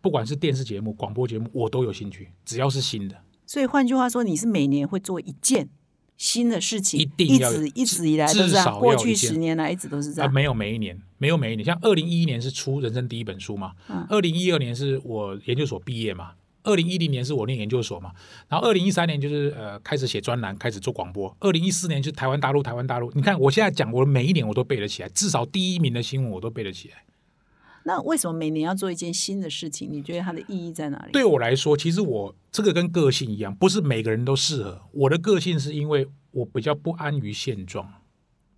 [0.00, 3.16] 不管是电视节目、广播节目，我都有兴趣，只要是新的。
[3.44, 5.68] 所以换句话说，你是每年会做一件
[6.16, 10.32] 新的事情，一定要有直一直以来都至是这样，少过去十年来一直都是这啊，样。
[10.32, 11.64] 没有每一年，没有每一年。
[11.64, 13.74] 像二零一一年是出人生第一本书嘛，
[14.08, 16.32] 二零一二年是我研究所毕业嘛，
[16.64, 18.10] 二零一零年是我念研究所嘛，
[18.48, 21.32] 然后二零一三年就是呃开始写专栏，开始做广播。
[21.38, 23.08] 二零一四年就是台湾大陆，台湾大陆。
[23.14, 27.04] 你看我现在讲，我每一年我都背得起来，至少第一名的新闻我都背得起来。
[27.84, 29.88] 那为什么每年要做一件新的事情？
[29.92, 31.12] 你觉得它的意义在哪里？
[31.12, 34.82] 对我来说，其实我这个跟个性一样，不是每个人都适合。
[34.90, 37.92] 我的个性是因为我比较不安于现状，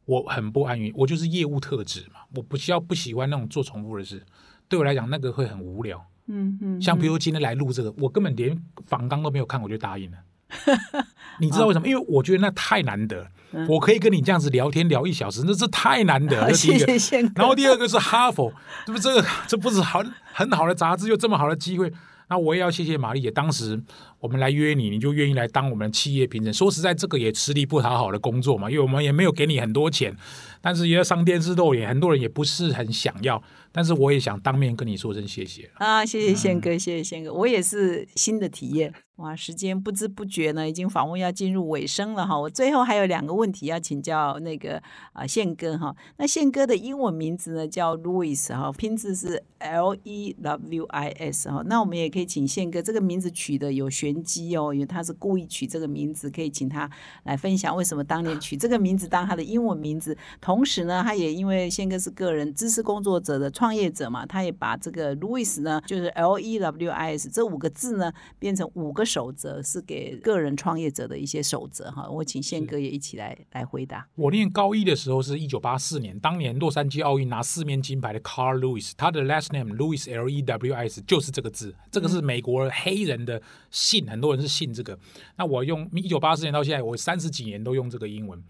[0.07, 4.23] 我很不安于，我就是业务特质嘛，我不需要不喜欢那种做重复的事。
[4.69, 6.05] 对我来讲，那个会很无聊。
[6.27, 10.19] 嗯嗯，像比如今天来录这个，我根本连访纲都没有看，我就答应了。
[11.41, 11.89] 你知道为什么？
[11.89, 13.17] 因为我觉得那太难得
[13.53, 17.33] 了，我可以跟你这样子聊天聊一小时，那是太难得 谢谢宪哥。
[17.37, 18.53] 然后第二个是哈佛，
[18.87, 21.93] 这不这个这不是很很好的杂志，又这么好的机会。
[22.29, 23.81] 那我也要谢谢玛丽姐，当时
[24.19, 26.53] 我们来约你，你就愿意来当我们的企业评审。
[26.53, 30.17] 说实在，这个也吃力不讨好的工作嘛，因为我们也没有给你很多钱，
[30.61, 33.43] 但是也要上电视露脸，很多人也不是很想要。
[33.77, 35.69] 但是我也想当面跟你说声谢谢。
[35.75, 38.95] 啊，谢谢嗯宪哥，谢谢宪哥，我也是新的体验。
[39.17, 42.37] 哇，时间不知不觉呢，已经访问要进入尾声了哈。
[42.37, 45.95] 我最后还有两个问题要请教那个啊宪哥哈。
[46.17, 51.63] 那宪哥的英文名字呢叫 Louis 哈，拼字是 L E W I S 哈。
[51.67, 56.91] 那我们也可以请宪哥这个名字取的有玄机哦，因为他是故意取这个名字，可以请他
[57.23, 60.19] 来分享为什么当年取这个名字当他的英文名字。
[60.41, 72.11] 同时呢，他也因为宪哥是个人知识工作者的创业者嘛，他也把这个 Louis 呢，就是 L E W I S 这五个字呢，变成五个守则，是给个人创业者的一些守则哈。
[72.11, 74.05] 我请宪哥也一起来来回答。
[74.17, 83.41] 我念高一的时候是一九八四年，当年洛杉矶奥运拿四面金牌的 Carl Lewis，他的 last name Lewis L E W I S 就是这个字，这个是美国黑人的
[83.71, 84.99] 姓，很多人是姓这个。
[85.37, 88.43] 那我用一九八四年到现在，我三十几年都用这个英文。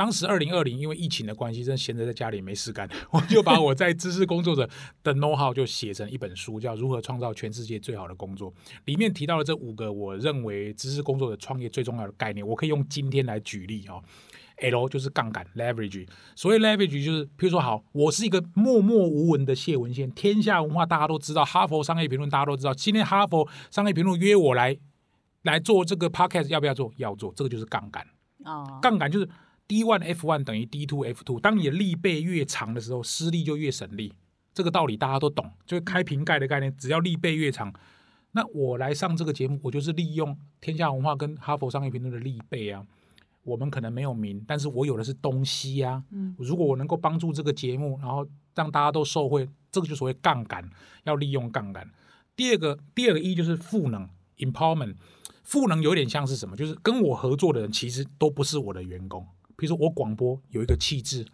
[0.00, 4.66] 当时二零二零因为疫情的关系，真的闲着在家里没事干， 我就把我在知识工作者
[5.02, 8.50] 的 know how 就写成一本书，叫《如何创造全世界最好的工作》。
[8.86, 14.02] 里面提到了这五个我认为知识工作者创业最重要的概念，我可以用今天来举例哦。
[14.56, 24.74] L 就是杠杆 （leverage），所谓 leverage 就是，譬如说，好，我是一个默默无闻的谢文宪，天下文化大家都知道，哈佛商业评论大家都知道，今天哈佛商业评论约我来
[25.42, 26.90] 来做这个 podcast，要不要做？
[26.96, 28.06] 要做，这个就是杠杆。
[28.46, 29.28] 哦，杠杆就是
[29.70, 34.12] D one F one 等于 D two F two，当你的力背越长的时候，施力就越省力。
[34.52, 37.72] 这个道理大家都懂，就是开瓶盖的概念，只要力背越长，
[38.32, 42.84] 那我来上这个节目，我就是利用天下文化跟哈佛商业评论的力背啊。
[43.44, 46.02] 我们可能没有名，但是我有的是东西啊。
[46.10, 50.68] 嗯如果我能够帮助这个节目，然后让大家都受惠，这个就所谓杠杆，
[51.04, 51.88] 要利用杠杆。
[52.34, 54.08] 第二个，第二个一就是赋能
[54.38, 54.96] empowerment，
[55.44, 56.56] 赋能有点像是什么？
[56.56, 59.24] 就是跟我合作的人其实都不是我的员工。
[59.60, 61.26] 比如说我广播有一个气质，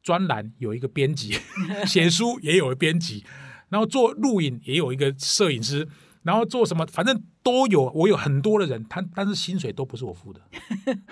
[0.00, 1.36] 专栏有一个编辑，
[1.84, 3.24] 写书也有编辑，
[3.68, 5.88] 然后做录影也有一个摄影师，
[6.22, 7.90] 然后做什么反正都有。
[7.90, 10.40] 我有很多的人，他但是薪水都不是我付的。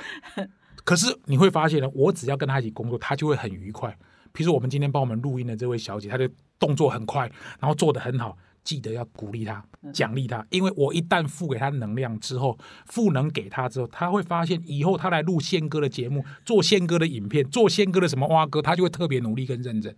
[0.84, 3.98] 可是你会发现呢，我只要跟他一起工作，他就会很愉快。
[4.32, 12.56] 比如说我们今天帮我们录音的这位小姐，她的动作很快，然后做的很好，记得要鼓励他、奖励他，因为我一旦付给他能量之后，
[12.86, 19.94] 赋能给他之后，他会发现以后他来录宪哥的节目、做宪哥的影片、做宪哥的什么蛙哥，他就会特别努力跟认真。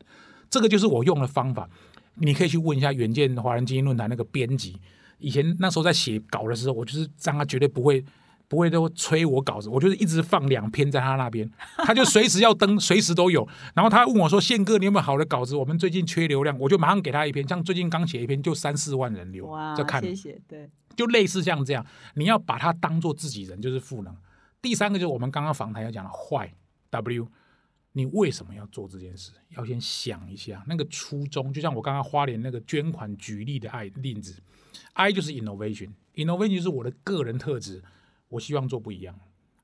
[0.48, 1.68] 这个就是我用的方法。
[2.16, 4.78] 你可以去问一下远见华人精英论坛那个编辑，
[5.18, 8.04] 以前那时候在写稿的时候，我就是让他绝对不会。
[8.46, 13.46] 不会都催我稿子，我就是一直放两篇在他那边，他就随时要登， 随时都有。
[13.74, 15.56] 然后他问我说：“宪哥，你有没有好的稿子？
[15.56, 17.46] 我们最近缺流量，我就马上给他一篇。
[17.48, 20.40] 像最近刚写一篇，就三四万人流在看，谢谢。
[20.46, 21.84] 对，就类似像这样，
[22.14, 24.14] 你要把他当做自己人，就是赋能。
[24.60, 26.52] 第三个就是我们刚刚访谈要讲的坏
[26.90, 27.26] W，
[27.92, 29.32] 你为什么要做这件事？
[29.56, 31.52] 要先想一下那个初衷。
[31.52, 34.40] 就像我刚刚花莲那个捐款举例的爱例子
[34.92, 37.82] ，I 就是 innovation，innovation 就是我的个人特质。
[38.34, 39.14] 我希望做不一样，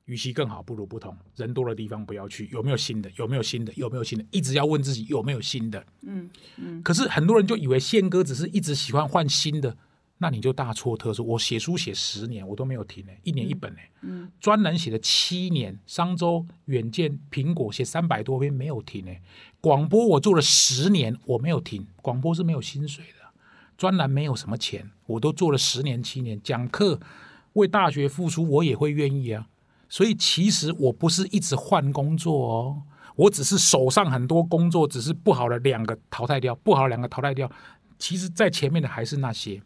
[0.05, 1.17] 与其更好，不如不同。
[1.35, 2.49] 人多的地方不要去。
[2.53, 3.11] 有没有新的？
[3.17, 3.73] 有没有新的？
[3.75, 4.25] 有没有新的？
[4.31, 5.85] 一直要问自己有没有新的。
[6.03, 6.81] 嗯嗯。
[6.85, 9.77] 可是很多人就以为宪哥只是一直喜欢换新的，
[10.19, 11.25] 那你就大错特错。
[11.25, 13.81] 我写书写十年，我都没有停呢，一年一本呢。
[14.03, 14.31] 嗯。
[14.41, 19.13] 专栏写了七年，商周、远见、苹果写三百多篇没有停呢。
[19.61, 21.85] 广播我做了十年，我没有停。
[22.01, 23.31] 广播是没有薪水的，
[23.77, 27.01] 专栏没有什么钱，我都做了十年七年，讲课。
[27.55, 29.47] 为大学付出，我也会愿意啊。
[29.89, 32.83] 所以其实我不是一直换工作哦，
[33.17, 37.51] 我只是手上很多工作，只是不好的两个淘汰掉，不好的两个淘汰掉。
[37.99, 39.61] 其实，在前面的还是那些。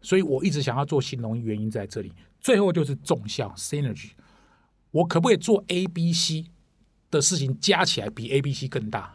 [0.00, 2.12] 所以我一直想要做新农，原因在这里。
[2.40, 4.10] 最后就是重效 synergy，
[4.90, 6.46] 我可不可以做 A、B、C
[7.10, 9.14] 的事情加起来比 A、B、C 更大？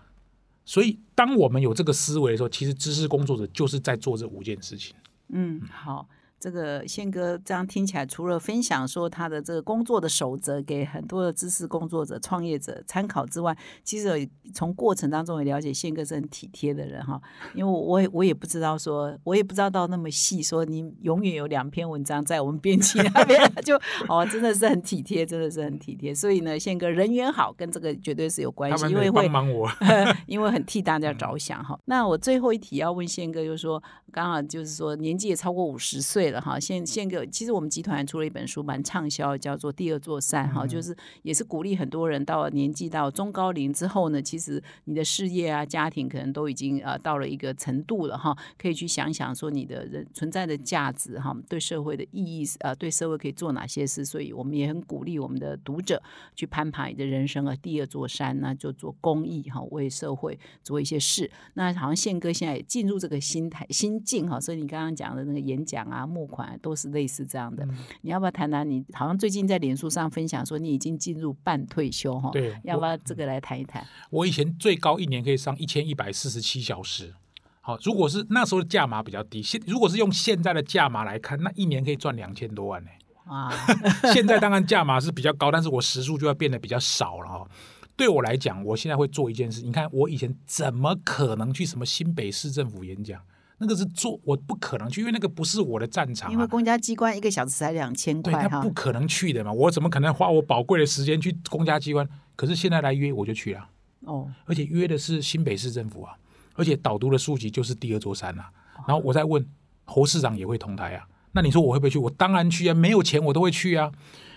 [0.64, 4.96] 所以，当我们有这个思维的时候，其实知识工作者就是在做这五件事情。
[5.30, 6.08] 嗯，好。
[6.40, 17.22] 这个宪哥这样听起来，除了分享说他的这个工作的守则给很多的知识工作者、创业者参考之外，其实从过程当中也了解宪哥是很体贴的人哈。
[17.54, 23.76] 因为我也我也不知道说，我也不知道到那么细，说你永远有两篇文章在我们编辑那边， 就
[24.08, 26.16] 哦真的是很体贴，真的是很体贴。
[26.16, 29.70] 所以呢，宪哥人缘好，跟这个绝对是有关系，因为会帮忙我，
[30.26, 31.78] 因为很替大家着想哈。
[31.84, 33.84] 那我最后一题要问宪哥，就是说，
[34.14, 36.29] 刚好就是说年纪也超过五十岁。
[36.32, 56.02] 了哈，现现个其实我们集团出了一本书，蛮畅销，叫做《第二座山》哈，就是也是鼓励很多人到年纪到中高龄之后呢，其实你的事业啊、家庭可能都已经呃到了一个程度了哈，可以去想想说你的人存在的价值哈，对社会的意义呃，对社会可以做哪些事，所以我们也很鼓励我们的读者
[56.36, 61.30] 去攀爬你的人生的第二座山，那就做公益哈，为社会做一些事。
[61.54, 66.06] 那好像宪哥现在也进入这个心态心境哈，所以你刚刚讲的那个演讲啊。
[66.20, 67.66] 募款都是类似这样的，
[68.02, 68.70] 你要不要谈谈？
[68.70, 73.86] 你好像最近在脸书上分享说你已经进入半退休哈，对，要不要这个来谈一谈？
[74.10, 77.14] 我以前最高一年可以上一千一百四十七小时，
[77.62, 82.90] 好，如果是那时候的价码比较低，现如果是用现在的价码来看，那一年可以赚两千多万呢。
[83.24, 83.50] 啊，
[84.14, 87.48] 现在当然价码是比较高，但是我时数就要变得比较少了哈。
[87.96, 93.22] 对我来讲，我现在会做一件事，你看我以前怎么可能去什么新北市政府演讲？
[93.60, 96.32] 那个是做，我不可能去，因为那个不是我的战场。
[96.32, 99.52] 因为公家机关一个小时才两千块，他不可能去的嘛。
[99.52, 102.08] 我怎么可能花我宝贵的时间去公家机关？
[102.36, 103.70] 可是现在来约，我就去了。
[104.06, 106.14] 哦，而且约的是新北市政府啊，
[106.56, 108.50] 而且导读的书籍就是第二座山啊。
[108.88, 109.46] 然后我再问
[109.84, 111.06] 侯市长也会同台啊。
[111.34, 112.00] 那你说我会不会去？
[112.00, 113.92] 我当然去啊，没有钱我都会去啊。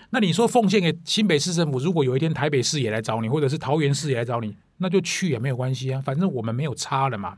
[0.09, 7.37] 那你说奉献给新北市政府，如果有一天台北市也来找你，或者是桃园市也来找你，那就去也没有关系啊，反正我们没有差了嘛。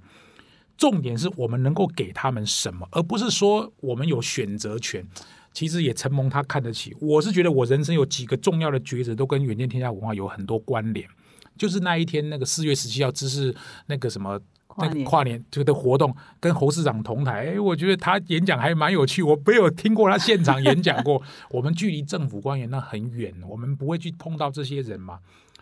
[0.78, 5.06] 重点是我们能够给他们什么，而不是说我们有选择权。
[5.54, 6.94] 其实也承蒙他看得起。
[7.00, 11.08] 我是觉得我人生有几个重要的抉择，都跟远见天下文化有很多关联。
[11.58, 13.56] 就是那一天那个四月十七号，只是
[13.86, 14.38] 那个什么
[14.80, 17.54] 那个跨年这个的活动，跟侯市长同台。
[17.54, 19.24] 哎，我觉得他演讲还蛮有趣。
[19.24, 21.24] 我没有听过他现场演讲过。
[21.50, 25.20] 我们距离政府官员那很远，我们不会去碰到这些人嘛。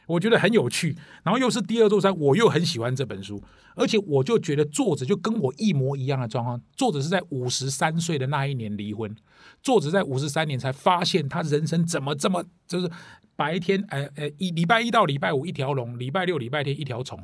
[0.08, 3.42] 我觉得很有趣，然后又是第二座山，我又很喜欢这本书，
[3.76, 6.62] 而且我就觉得作者就跟我一模一样的状况。
[6.76, 9.16] 作者是在五十三岁的那一年离婚，
[9.62, 12.90] 作者在五十三年才发现他人生怎么这么就是
[13.36, 17.20] 白天，哎哎，一礼拜一到礼拜五一条龙，礼拜六礼拜天一条虫。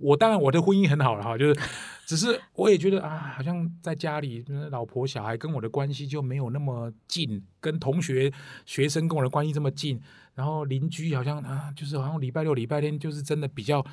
[0.00, 1.60] 我当然我的婚姻很好了哈，就是
[2.06, 8.32] 只是我也觉得啊，好像在家里老婆小孩跟我的关系就没有那么近，跟同学
[8.64, 10.00] 学生跟我的关系这么近，
[10.34, 13.84] 然后邻居好像啊，就是好像礼拜六礼拜天就是真的比较，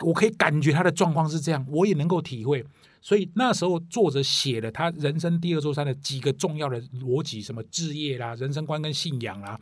[0.00, 2.64] 我可以感觉他的状况是这样，我也能够体会。
[3.00, 9.58] 所以那时候作者写了他人生第二座山的几个重要的逻辑，什么置业啦、人生观跟信仰啦、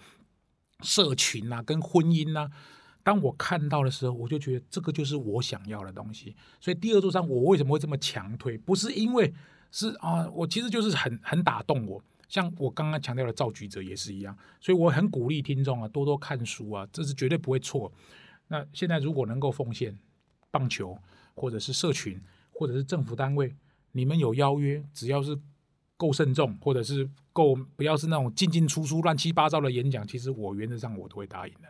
[0.83, 2.49] 社群啊、跟婚姻呐。
[3.03, 6.35] 当我看到的时候，我就觉得这个就是我想要的东西。
[6.61, 8.57] 所以第二座山我为什么会这么强推？
[8.59, 9.33] 不是因为
[9.71, 12.03] 是啊，我其实就是很很打动我。
[12.29, 17.93] 像我刚刚强调的造局者也是一样，所以我很鼓励听众啊，多多看书啊，这是绝对不会错。
[18.49, 19.99] 那现在如果能够奉献
[20.51, 20.99] 棒球
[21.35, 22.21] 或者是社群。
[22.53, 23.57] 或者是政府单位，
[23.93, 25.35] 你们有邀约，只要是
[25.97, 31.69] 够慎重，或者是够不要是那种进进出出、乱七八糟的演讲，其实我原则上我都会答应的。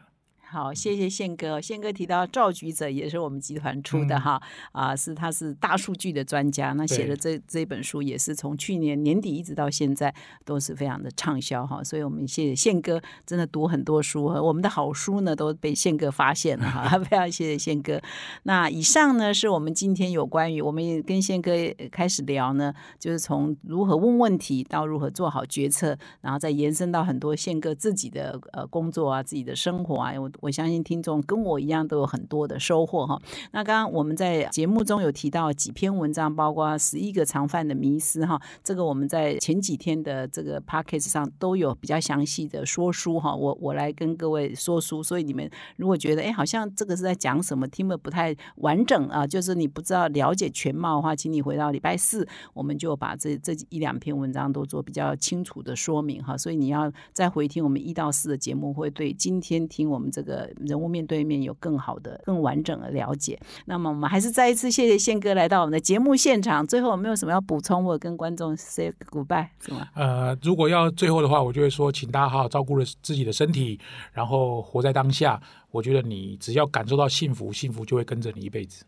[0.53, 1.61] 好，谢谢宪哥。
[1.61, 4.43] 宪哥提到赵局者也是我们集团出的哈，
[4.73, 10.13] 啊，是他是大数据的专家，那写的这这本书也是从去年年底一直到现在
[10.45, 18.03] 都是非常的畅销哈，所以我们谢谢宪哥，真的读很多书，我们的好书呢都被宪哥发现了哈， 非常谢谢宪哥。
[18.43, 21.53] 那以上呢是我们今天有关于我们也跟宪哥
[21.93, 30.29] 开始聊呢，就是从如何问问题到如何做好决策，然后再延伸到很多宪哥自己的呃工作啊、自己的生活啊，我。
[30.41, 33.21] 我相信听众跟我一样都有很多的收获哈。
[33.53, 38.41] 那刚刚我们在节目中有提到几篇文章，包括十一个常犯的迷思哈。
[38.65, 43.35] 这个我们在前几天的这个 p a c k a g e 上都有比较详细的说书哈。
[43.35, 56.37] 我我来跟各位说书，所以你们如果觉得哎好像这个是在讲什么，听得不太完整啊，就是你不知道了解全貌的话，请你回到礼拜四，我们就把这这一两篇文章都做比较清楚的说明哈。
[56.37, 60.30] 所以你要再回听我们一到四的节目，会对今天听我们这个。
[60.31, 63.37] 的人物面对面有更好的、更完整的了解。
[63.65, 66.65] 那么，我们还是再一次谢谢宪哥来到我们的节目现场。
[66.65, 69.49] 最后，有没有什么要补充或跟观众 say goodbye？
[69.61, 69.89] 是吗？
[69.95, 73.81] 呃，如果要最后的话，我就会说，请大家好好照顾了自己的身体，
[74.13, 75.41] 然后活在当下。
[75.73, 78.85] 我觉得你只要感受到幸福，幸福就会跟着你一辈子。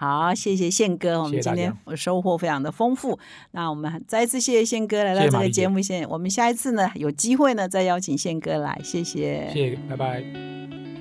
[0.00, 3.18] 好，谢谢宪哥，我们今天收获非常的丰富。
[3.50, 8.80] 那我们再一次谢谢宪哥来到这个节目现我们下一次呢，有机会呢再邀请宪哥来。
[8.82, 10.24] 谢谢，谢谢，拜拜。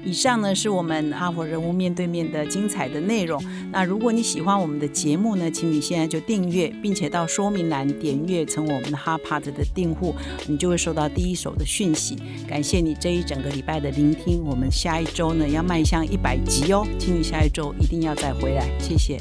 [0.01, 3.43] 以上呢是我们阿佛人物面对面的精彩的内容。
[3.69, 10.15] 那如果你喜欢我们的节目呢，请你现在就订阅，并且到说明栏点阅成我们的哈帕的订户，
[10.47, 12.15] 你就会收到第一手的讯息。
[12.47, 19.17] 感谢你这一整个礼拜的聆听，我们下一周呢要迈向一百集哦，请你下一周一定要再回来，谢谢。